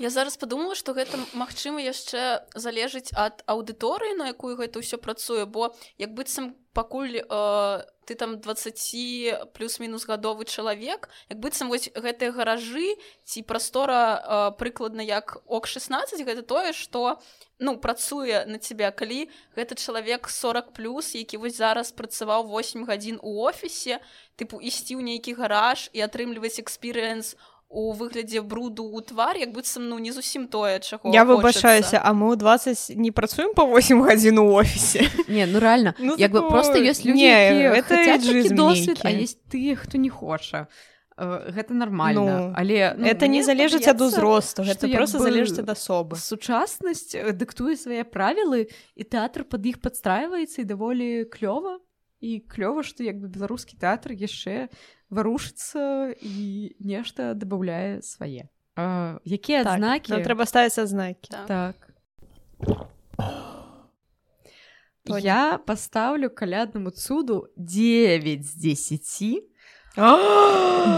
[0.02, 5.46] Я зараз падумала што гэта магчыма яшчэ залежыць ад аўдыторыі на якую гэта ўсё працуе
[5.46, 12.34] бо як быццам пакуль э, ты там 20 плюс-мінус гадовы чалавек як быццам вось гэтыя
[12.34, 17.22] гаражы ці прастора э, прыкладна як ок 16 гэта тое што
[17.62, 23.22] ну працуе на тебя калі гэта чалавек 40 плюс які вось зараз працаваў 8 гадзін
[23.22, 24.02] у офісе
[24.34, 27.38] тыпу ісці ў нейкі гараж і атрымліваць экспірыенс
[27.72, 32.12] у выглядзе бруду ў твар як быццам ну не зусім тое чаго я выбачаюся а
[32.12, 35.08] мы ў 20 не працуем по 8 гадзін у офісе?
[35.28, 40.10] Не ну реально ну, як бы просто ёсць людзі досвед а есть тыя хто не
[40.12, 40.68] хоча.
[41.16, 46.16] Гэта нормально ну, але ну, это не залежыць ад узросту гэта просто залежыць ад асобы.
[46.16, 51.80] сучаснасць дыктуе свае правілы і тэатр пад іх падстрайваецца і даволі клёва
[52.22, 54.70] і клёва што як бы беларускі тэатр яшчэ
[55.10, 58.46] варушыцца і нешта дабаўляе свае
[59.26, 61.76] якія так, знакі ну, трэба ставіцца знакі так, так.
[65.20, 69.42] я пастаўлю каляднаму цуду 9 з 10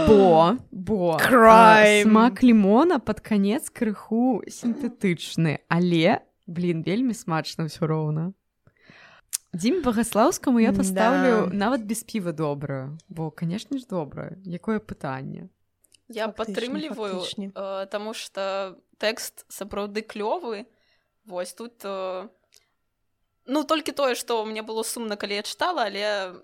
[0.07, 1.17] бо бо.
[1.19, 8.31] Смак лімона под канец крыху сінтэтычны але блин вельмі смачна ўсё роўна
[9.55, 11.55] дзім багаслаўскаму я паставлю да.
[11.55, 12.97] нават без піва добрую.
[13.09, 15.49] Бо канешне ж добрае якое пытанне
[16.07, 20.65] я падтрымліваю э, таму что тэкст сапраўды клёвы
[21.25, 22.27] вось тут э,
[23.45, 26.35] ну толькі тое што мне было сумна калі я чытала але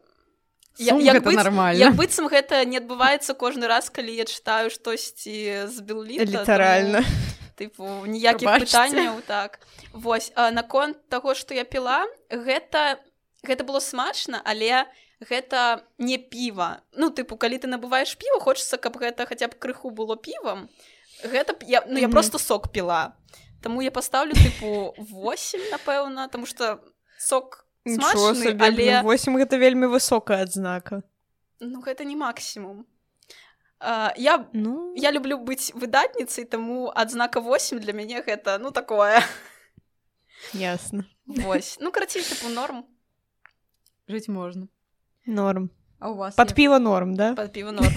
[0.78, 1.92] я, як быць, нормально.
[1.92, 7.06] быццам гэта не адбываецца кожны раз калі я чытаю штосьці з білі літаральна
[7.62, 9.62] тыпу ніякіх пытанняў так.
[9.94, 12.98] Вось наконт таго што я піла гэта
[13.46, 14.90] гэта было смачна але
[15.22, 16.82] гэта не піва.
[16.98, 20.66] Ну тыпу калі ты набываеш піва хочацца каб гэта хаця б крыху было півам
[21.22, 22.12] гэта я ну я mm -hmm.
[22.12, 23.14] просто сок піла.
[23.62, 26.80] Таму я паставлю тыпу 8 напэўна тому что
[27.18, 31.04] сок смачны, але 8 гэта вельмі высокая адзнака.
[31.60, 32.86] Ну гэта не максімум
[34.16, 34.94] я ну.
[34.96, 39.22] я люблю быць выдатніцай таму адзнака 8 для мяне гэта ну такое.
[40.54, 41.06] Ясно.
[41.26, 42.86] Вось ну карацей тыпу норм.
[44.08, 44.68] Жыць можна
[45.26, 45.72] норм.
[46.00, 47.34] А у вас под піва норм да?
[47.34, 47.90] Под піва норм.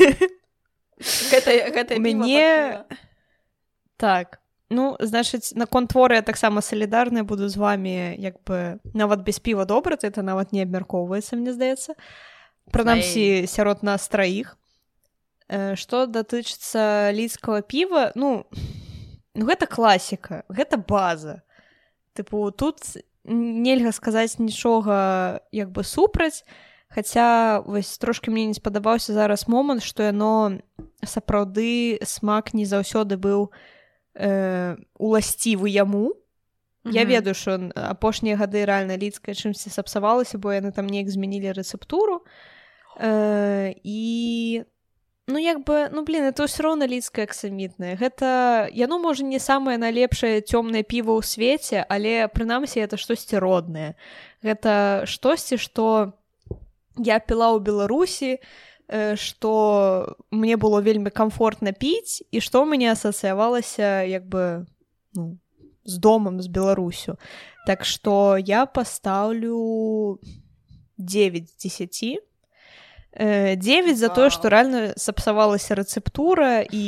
[1.30, 2.84] Гэта, гэта мяне
[3.96, 9.38] так Ну значыць наконт творы я таксама салідарная буду з вами як бы нават без
[9.38, 11.94] піва добра это нават не абмяркоўваецца мне здаецца
[12.72, 14.56] прынамсі сярод нас траіх
[15.50, 18.44] што датычыцца лідскага піва ну
[19.34, 21.42] ну гэта класіка гэта база.
[22.14, 22.80] Тыпу тут
[23.24, 26.44] нельга сказаць нічога як бы супраць
[26.94, 30.62] Хаця вось трошки мне не спадабаўся зараз момант што яно
[31.02, 33.50] сапраўды смак не заўсёды быў
[34.14, 36.14] э, уласцівы яму.
[36.84, 42.22] Я ведаю що апошнія гады рэальна лідская чымсьці сапсавалася бо яны там неяк змянілі рэцэптуру.
[43.00, 44.62] Э, і
[45.26, 49.80] ну як бы ну блин это ўсё роўна лідская аксамітная гэта яно можа не самае
[49.80, 53.96] найлепшае цёмнае піва ў свеце але прынамсі это штосьці роднае
[54.44, 56.12] гэта штосьці што
[57.00, 58.36] я піла ў беларусі
[59.16, 64.68] что мне было вельмі комфортна піць і што ў мяне асацыявалася як бы
[65.16, 65.40] ну,
[65.88, 67.16] з домам з беларусю
[67.64, 70.20] так что я пастаўлю
[71.00, 72.20] 9 з 10
[73.14, 76.84] 9 за тое што рэальна сапсавалася рэцэптура і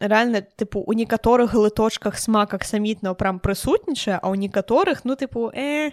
[0.00, 5.90] рэальна тыпу у некаторых глыточках смак аксамітна прям прысутнічае а ў некаторых ну тыпу э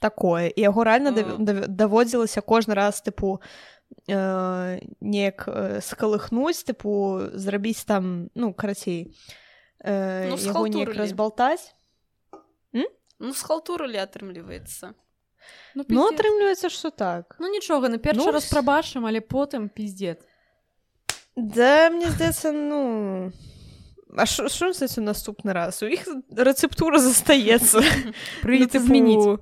[0.00, 0.48] такое.
[0.48, 1.68] І яго рэальна mm.
[1.68, 3.44] даводзілася кожны раз тыпу
[4.08, 9.12] э, неяк э, скалыхнуць тыпу зрабіць там ну карацей
[9.84, 11.76] э, ну, яго неяк разбалтаць
[12.72, 12.88] ну
[13.86, 14.94] ли атрымліваецца
[15.74, 17.36] ну, ну атрымліваецца что так.
[17.38, 20.18] Ну нічога на першы ну, раз прабачым але потым пиздец.
[21.36, 23.32] Да мне здаецца ну
[24.16, 25.82] А що у наступны раз?
[25.82, 26.02] У іх
[26.34, 27.80] рэцэптура застаецца
[28.42, 29.38] прыйдзе змяніць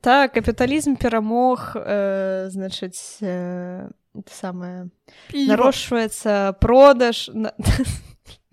[0.00, 3.90] так капіталізм перамог э, значыць э,
[4.30, 4.88] самае
[5.34, 7.52] нарошваецца продаж на...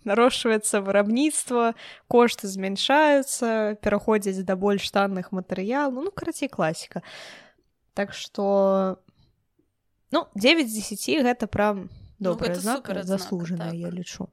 [0.07, 1.75] нарошваецца вырабніцтва
[2.07, 7.03] кошты змяншаюцца пераходзяць да больш танных матэрыял ну карацей класіка
[7.93, 8.99] так что
[10.11, 11.89] ну 9 з 10 гэта прям
[12.19, 13.79] добрая ну, знака заслужаная так.
[13.79, 14.29] я лічу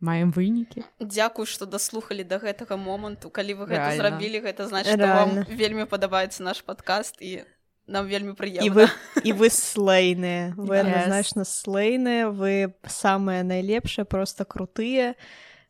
[0.00, 5.44] маем вынікі дзякуй што даслухалі да гэтага моманту калі вы гэта зрабілі гэта значит вам
[5.44, 7.44] вельмі падабаецца наш падкаст і
[7.90, 8.62] нам вельмі прыемна.
[8.62, 8.86] і вы
[9.26, 10.54] і вы слейныя.
[10.56, 15.14] Вы значна слейныя вы самыя найлепшыя просто крутыя.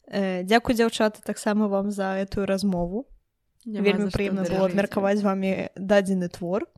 [0.07, 3.09] Э, дзякуй дзяўчаты таксама вам за этую размову.
[3.65, 6.69] Вельмі прыемна было абмеркаваць з вами дадзены твор.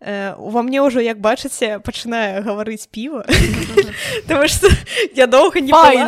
[0.00, 3.26] Ува мне ўжо як бачыце пачынае гаварыць піва.
[4.28, 4.70] Таму што
[5.16, 6.06] я доўга не піла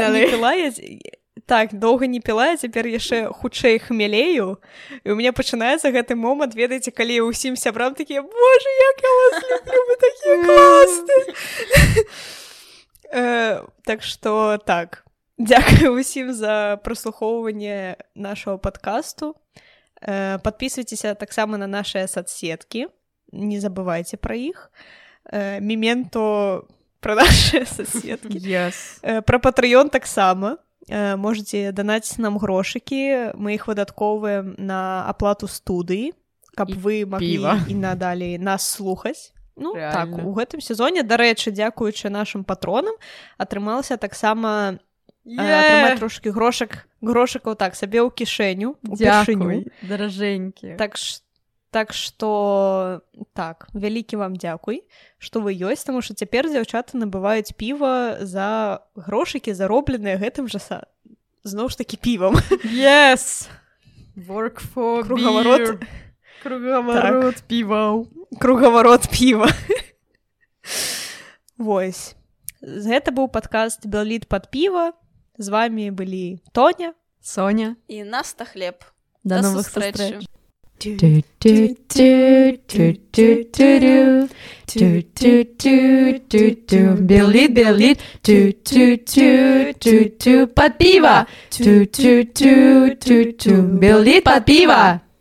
[1.50, 4.62] так доўга не піла цяпер яшчэ хутчэй хмелею
[5.02, 8.96] і у меня пачынаецца гэты момант ведаеце калі ўсім сябрам такія Боже як
[13.90, 15.02] так што так.
[15.34, 19.34] Дзякую ўсім за праслухоўванне нашего подкасту
[19.98, 22.86] подписывайтеся таксама на наши соцсеткі
[23.32, 24.70] не забывайте про іх.
[25.24, 26.66] Э, мементо
[27.00, 28.98] про наши соседки yes.
[29.02, 30.58] э, про патрыён таксама
[30.90, 36.12] э, можете данаць нам грошыкі мы іх выдатковаем на аплату студыі
[36.58, 40.16] каб і вы маглі і надалей нас слухаць ну Реально.
[40.16, 41.02] так у гэтым сезоне.
[41.02, 42.96] Дарэчы дзякуючы нашим патронам
[43.36, 44.80] атрымалася таксама
[45.24, 45.96] yeah.
[45.98, 48.76] трошки грошак грошыкаў так сабе ў кішэню
[49.84, 51.24] даражэнькі так что
[51.70, 53.00] Так што
[53.32, 54.82] так вялікі вам дзякуй
[55.22, 60.78] што вы ёсць таму што цяпер дзяўчаты набываюць піва за грошыкі заробленыя гэтым жа са
[61.46, 62.34] зноў ж такі півам.
[62.66, 63.46] Yes!
[64.18, 65.78] Кругаварот
[66.42, 67.46] кругаварот так.
[67.46, 68.08] піваў
[68.40, 69.48] кругаварот піва
[71.60, 72.16] Вось.
[72.64, 74.92] Гэта быў падкаст белліт под піва
[75.38, 76.94] з вами былі тоня.
[77.20, 77.76] Соня.
[77.86, 78.84] І наста хлеб.
[79.24, 80.24] Да новых стрэч
[80.80, 84.22] do do do do do do do
[84.66, 91.26] do do do do do Billy Billy do do do do do Papiva
[91.58, 95.02] do do do do do Billy Papiva